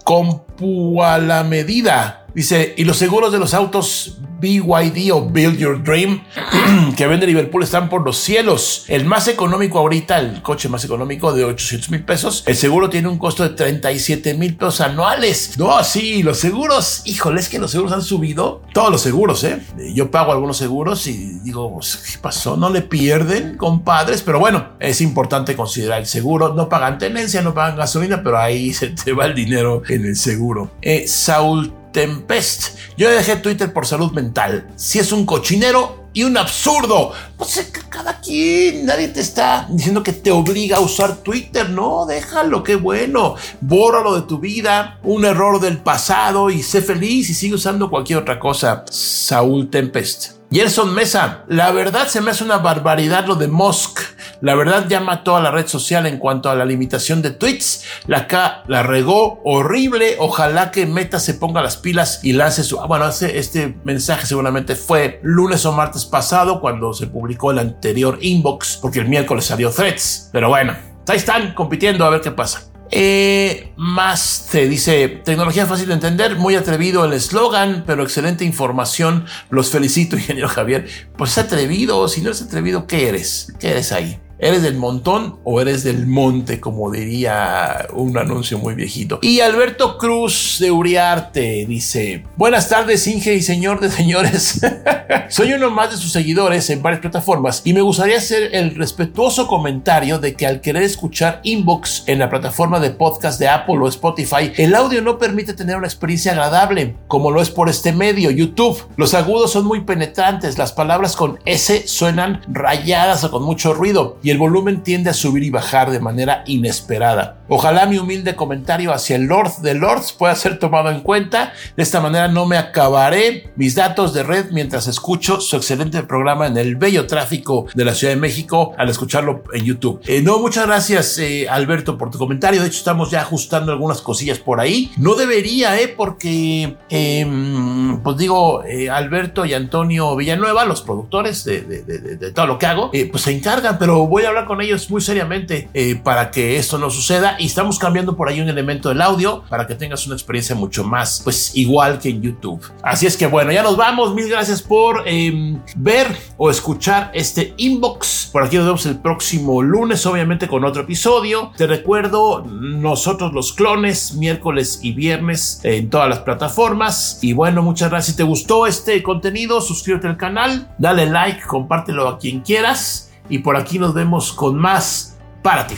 Compu 0.05 1.03
a 1.03 1.19
la 1.19 1.45
medida. 1.45 2.22
Dice, 2.35 2.75
y 2.77 2.85
los 2.85 2.97
seguros 2.97 3.33
de 3.33 3.39
los 3.39 3.55
autos 3.55 4.19
BYD 4.43 5.13
o 5.13 5.31
Build 5.31 5.57
Your 5.57 5.83
Dream 5.83 6.25
que 6.97 7.07
vende 7.07 7.27
Liverpool 7.27 7.63
están 7.63 7.89
por 7.89 8.05
los 8.05 8.19
cielos. 8.19 8.85
El 8.89 9.05
más 9.05 9.29
económico 9.29 9.79
ahorita, 9.79 10.19
el 10.19 10.43
coche 10.43 10.69
más 10.69 10.85
económico 10.85 11.33
de 11.33 11.45
800 11.45 11.91
mil 11.91 12.05
pesos, 12.05 12.43
el 12.47 12.57
seguro 12.57 12.91
tiene 12.91 13.07
un 13.07 13.19
costo 13.19 13.45
de 13.45 13.51
37 13.51 14.35
mil 14.35 14.57
pesos 14.57 14.81
anuales. 14.81 15.57
No, 15.59 15.83
sí, 15.85 16.25
los 16.25 16.39
seguros, 16.39 17.03
híjole, 17.05 17.41
es 17.41 17.49
que 17.49 17.61
los 17.61 17.71
seguros 17.71 17.93
han 17.93 18.03
subido. 18.03 18.63
Todos 18.73 18.91
los 18.91 19.01
seguros, 19.01 19.45
¿eh? 19.45 19.61
Yo 19.95 20.11
pago 20.11 20.33
algunos 20.33 20.57
seguros 20.57 21.07
y 21.07 21.39
digo, 21.45 21.73
pues, 21.75 21.97
¿qué 21.97 22.19
pasó? 22.19 22.57
No 22.57 22.69
le 22.69 22.83
pierden, 22.83 23.57
compadres, 23.57 24.23
pero 24.23 24.41
bueno, 24.41 24.71
es 24.81 25.01
importante 25.01 25.55
considerar 25.55 26.01
el 26.01 26.07
seguro. 26.07 26.53
No 26.55 26.69
pagan 26.69 26.99
tenencia, 26.99 27.43
no 27.43 27.55
pagan 27.55 27.77
gasolina, 27.77 28.23
pero 28.25 28.39
ahí 28.39 28.73
se 28.73 28.89
te 28.89 29.13
va 29.13 29.27
el 29.27 29.35
dinero 29.35 29.83
en 29.89 30.05
el 30.05 30.17
seguro. 30.17 30.73
Eh, 30.83 31.07
Saúl 31.07 31.82
Tempest. 31.93 32.77
Yo 32.97 33.11
dejé 33.11 33.37
Twitter 33.37 33.73
por 33.73 33.87
salud 33.87 34.13
mental. 34.13 34.69
Si 34.77 34.99
es 34.99 35.13
un 35.13 35.27
cochinero 35.27 36.03
y 36.13 36.25
un 36.25 36.37
absurdo. 36.37 37.13
Pues 37.37 37.71
cada 37.89 38.21
quien, 38.21 38.87
nadie 38.87 39.09
te 39.09 39.21
está 39.21 39.67
diciendo 39.71 40.03
que 40.03 40.13
te 40.13 40.31
obliga 40.31 40.79
a 40.79 40.81
usar 40.81 41.19
Twitter. 41.19 41.71
No, 41.71 42.07
déjalo, 42.07 42.63
qué 42.63 42.77
bueno. 42.77 43.37
Bórralo 43.61 44.15
de 44.15 44.27
tu 44.27 44.39
vida, 44.39 44.99
un 45.03 45.25
error 45.25 45.61
del 45.61 45.79
pasado 45.79 46.51
y 46.51 46.63
sé 46.63 46.83
feliz 46.83 47.31
y 47.31 47.35
sigue 47.35 47.55
usando 47.55 47.91
cualquier 47.91 48.19
otra 48.19 48.39
cosa. 48.39 48.85
Saúl 48.91 49.71
Tempest. 49.71 50.42
Gerson 50.53 50.93
Mesa, 50.93 51.45
la 51.49 51.73
verdad 51.73 52.09
se 52.09 52.21
me 52.21 52.31
hace 52.31 52.45
una 52.45 52.59
barbaridad 52.59 53.25
lo 53.27 53.37
de 53.37 53.49
Musk. 53.49 54.01
La 54.43 54.55
verdad 54.55 54.87
llama 54.87 55.13
a 55.13 55.25
toda 55.25 55.41
la 55.41 55.51
red 55.51 55.67
social 55.67 56.05
en 56.05 56.19
cuanto 56.19 56.51
a 56.51 56.55
la 56.55 56.67
limitación 56.67 57.23
de 57.23 57.31
tweets. 57.31 57.85
La 58.07 58.27
K 58.27 58.63
la 58.67 58.83
regó 58.83 59.41
horrible. 59.45 60.17
Ojalá 60.19 60.71
que 60.71 60.85
Meta 60.85 61.21
se 61.21 61.35
ponga 61.35 61.63
las 61.63 61.79
pilas 61.79 62.21
y 62.23 62.35
lance 62.35 62.65
su... 62.65 62.77
Bueno, 62.77 63.09
este, 63.09 63.39
este 63.39 63.79
mensaje 63.85 64.27
seguramente 64.27 64.77
fue 64.77 65.21
lunes 65.23 65.65
o 65.65 65.73
martes 65.73 66.05
pasado 66.05 66.61
cuando 66.61 66.93
se 66.93 67.07
publicó 67.07 67.51
el 67.51 67.59
anterior 67.59 68.19
inbox 68.21 68.79
porque 68.83 68.99
el 68.99 69.09
miércoles 69.09 69.47
salió 69.47 69.71
threads. 69.71 70.29
Pero 70.33 70.51
bueno, 70.51 70.77
ahí 71.09 71.17
están 71.17 71.55
compitiendo 71.55 72.05
a 72.05 72.11
ver 72.11 72.21
qué 72.21 72.31
pasa. 72.31 72.72
Eh, 72.95 73.73
más 73.77 74.49
te 74.53 74.69
dice, 74.69 75.09
tecnología 75.09 75.65
fácil 75.65 75.89
de 75.89 75.95
entender, 75.95 76.37
muy 76.37 76.57
atrevido 76.57 77.07
el 77.07 77.15
eslogan, 77.15 77.85
pero 77.87 78.03
excelente 78.03 78.45
información. 78.45 79.25
Los 79.49 79.71
felicito, 79.71 80.17
ingeniero 80.19 80.49
Javier. 80.49 80.87
Pues 81.17 81.39
atrevido, 81.39 82.07
si 82.09 82.21
no 82.21 82.29
eres 82.29 82.43
atrevido, 82.43 82.87
¿qué 82.87 83.09
eres? 83.09 83.55
¿Qué 83.59 83.71
eres 83.71 83.93
ahí? 83.93 84.21
¿Eres 84.45 84.63
del 84.63 84.75
montón 84.75 85.39
o 85.45 85.61
eres 85.61 85.85
del 85.85 86.05
monte, 86.09 86.59
como 86.59 86.91
diría 86.91 87.87
un 87.93 88.19
anuncio 88.19 88.59
muy 88.59 88.75
viejito? 88.75 89.21
Y 89.23 89.39
Alberto 89.39 89.97
Cruz 89.99 90.57
de 90.59 90.73
Uriarte 90.73 91.65
dice, 91.65 92.25
buenas 92.37 92.69
tardes 92.69 93.07
Inge 93.07 93.35
y 93.35 93.43
señor 93.43 93.79
de 93.79 93.89
señores. 93.89 94.61
Soy 95.29 95.53
uno 95.53 95.71
más 95.71 95.93
de 95.93 95.97
sus 95.97 96.11
seguidores 96.11 96.69
en 96.71 96.83
varias 96.83 97.01
plataformas 97.01 97.63
y 97.65 97.73
me 97.73 97.83
gustaría 97.83 98.17
hacer 98.17 98.53
el 98.53 98.75
respetuoso 98.75 99.47
comentario 99.47 100.19
de 100.19 100.35
que 100.35 100.49
al 100.49 100.61
querer 100.61 100.83
escuchar 100.83 101.41
Inbox 101.45 102.03
en 102.09 102.19
la 102.19 102.29
plataforma 102.29 102.81
de 102.81 102.91
podcast 102.91 103.39
de 103.39 103.47
Apple 103.47 103.79
o 103.81 103.87
Spotify, 103.87 104.51
el 104.57 104.75
audio 104.75 105.03
no 105.03 105.19
permite 105.19 105.55
tener 105.55 105.77
una 105.77 105.87
experiencia 105.87 106.33
agradable, 106.33 106.97
como 107.07 107.31
lo 107.31 107.41
es 107.41 107.51
por 107.51 107.69
este 107.69 107.93
medio, 107.93 108.33
YouTube. 108.33 108.89
Los 108.97 109.15
agudos 109.15 109.53
son 109.53 109.67
muy 109.67 109.83
penetrantes, 109.83 110.59
las 110.59 110.73
palabras 110.73 111.15
con 111.15 111.39
S 111.45 111.87
suenan 111.87 112.43
rayadas 112.49 113.23
o 113.23 113.31
con 113.31 113.45
mucho 113.45 113.73
ruido 113.73 114.19
y 114.21 114.32
el 114.33 114.39
volumen 114.39 114.83
tiende 114.83 115.11
a 115.11 115.15
subir 115.15 115.43
y 115.43 115.51
bajar 115.51 115.91
de 115.91 116.01
manera 116.01 116.43
inesperada. 116.47 117.43
Ojalá 117.49 117.85
mi 117.85 117.99
humilde 117.99 118.35
comentario 118.35 118.95
hacia 118.95 119.17
el 119.17 119.25
Lord 119.25 119.59
de 119.61 119.75
Lords 119.75 120.13
pueda 120.13 120.35
ser 120.35 120.59
tomado 120.59 120.91
en 120.91 121.01
cuenta. 121.01 121.53
De 121.77 121.83
esta 121.83 122.01
manera 122.01 122.29
no 122.29 122.47
me 122.47 122.57
acabaré 122.57 123.53
mis 123.57 123.75
datos 123.75 124.15
de 124.15 124.23
red 124.23 124.47
mientras 124.51 124.87
escucho 124.87 125.39
su 125.41 125.57
excelente 125.57 126.03
programa 126.03 126.47
en 126.47 126.57
el 126.57 126.77
bello 126.77 127.07
tráfico 127.07 127.67
de 127.75 127.85
la 127.85 127.95
Ciudad 127.95 128.15
de 128.15 128.21
México 128.21 128.73
al 128.79 128.89
escucharlo 128.89 129.45
en 129.53 129.65
YouTube. 129.65 130.01
Eh, 130.07 130.23
no, 130.23 130.39
muchas 130.39 130.67
gracias 130.67 131.19
eh, 131.19 131.47
Alberto 131.49 131.99
por 131.99 132.11
tu 132.11 132.17
comentario. 132.17 132.63
De 132.63 132.69
hecho 132.69 132.79
estamos 132.79 133.11
ya 133.11 133.21
ajustando 133.21 133.71
algunas 133.71 134.01
cosillas 134.01 134.39
por 134.39 134.59
ahí. 134.59 134.91
No 134.97 135.15
debería, 135.15 135.79
eh, 135.79 135.89
porque 135.89 136.79
em, 136.89 138.01
pues 138.03 138.17
digo 138.17 138.65
eh, 138.65 138.89
Alberto 138.89 139.45
y 139.45 139.53
Antonio 139.53 140.17
Villanueva, 140.17 140.65
los 140.65 140.81
productores 140.81 141.45
de, 141.45 142.33
todo 142.35 142.47
lo 142.47 142.59
que 142.59 142.67
hago, 142.67 142.91
pues 142.91 143.23
se 143.23 143.33
encargan, 143.33 143.79
pero 143.79 144.07
voy 144.07 144.22
a 144.27 144.29
hablar 144.29 144.47
con 144.47 144.61
ellos 144.61 144.91
muy 144.91 145.01
seriamente 145.01 145.69
eh, 145.75 145.97
para 145.97 146.31
que 146.31 146.57
esto 146.57 146.79
no 146.79 146.91
suceda 146.91 147.37
y 147.39 147.47
estamos 147.47 147.79
cambiando 147.79 148.17
por 148.17 148.29
ahí 148.29 148.41
un 148.41 148.49
elemento 148.49 148.89
del 148.89 149.03
audio 149.03 149.45
para 149.49 149.67
que 149.67 149.75
tengas 149.75 150.07
una 150.07 150.15
experiencia 150.15 150.55
mucho 150.55 150.85
más 150.85 151.21
pues 151.23 151.55
igual 151.57 151.99
que 151.99 152.11
en 152.11 152.23
YouTube. 152.23 152.61
Así 152.83 153.07
es 153.07 153.17
que 153.17 153.27
bueno, 153.27 153.53
ya 153.53 153.63
nos 153.63 153.77
vamos. 153.77 154.15
Mil 154.15 154.29
gracias 154.29 154.63
por 154.63 155.07
em, 155.07 155.61
ver 155.77 156.17
o 156.37 156.51
escuchar 156.51 157.11
este 157.15 157.55
inbox. 157.57 158.31
Por 158.33 158.45
aquí 158.45 158.57
nos 158.57 158.67
vemos 158.67 158.87
el 158.87 158.99
próximo 158.99 159.63
lunes, 159.63 160.05
obviamente 160.07 160.49
con 160.49 160.65
otro 160.65 160.83
episodio. 160.83 161.53
Te 161.57 161.67
recuerdo, 161.67 162.45
nosotros 162.45 163.33
los 163.33 163.53
clones, 163.53 164.15
miércoles 164.15 164.81
y 164.83 164.93
viernes 164.93 165.61
en 165.63 165.91
todas 165.91 166.09
las 166.09 166.21
plataformas. 166.21 167.19
Y 167.23 167.33
bueno, 167.33 167.63
muchas 167.63 167.91
gracias. 167.91 168.13
Si 168.13 168.17
te 168.17 168.23
gustó 168.23 168.67
este 168.67 169.03
contenido, 169.03 169.61
suscríbete 169.61 170.09
al 170.09 170.17
canal, 170.17 170.75
dale 170.79 171.07
like, 171.07 171.43
compártelo 171.47 172.09
a 172.09 172.19
quien 172.19 172.41
quieras 172.41 173.12
y 173.29 173.39
por 173.39 173.57
aquí 173.57 173.79
nos 173.79 173.95
vemos 173.95 174.33
con 174.33 174.57
más 174.59 175.17
para 175.43 175.67
ti. 175.67 175.75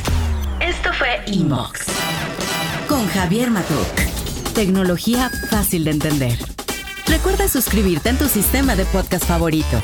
Esto 0.60 0.90
fue 0.92 1.22
Inbox 1.26 1.94
con 2.88 3.06
Javier 3.08 3.50
Matuk. 3.50 4.54
Tecnología 4.54 5.30
fácil 5.50 5.84
de 5.84 5.90
entender. 5.90 6.38
Recuerda 7.06 7.48
suscribirte 7.48 8.08
en 8.08 8.18
tu 8.18 8.28
sistema 8.28 8.76
de 8.76 8.84
podcast 8.84 9.24
favorito. 9.24 9.82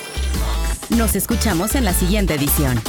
Nos 0.90 1.16
escuchamos 1.16 1.74
en 1.74 1.84
la 1.84 1.92
siguiente 1.92 2.34
edición. 2.34 2.80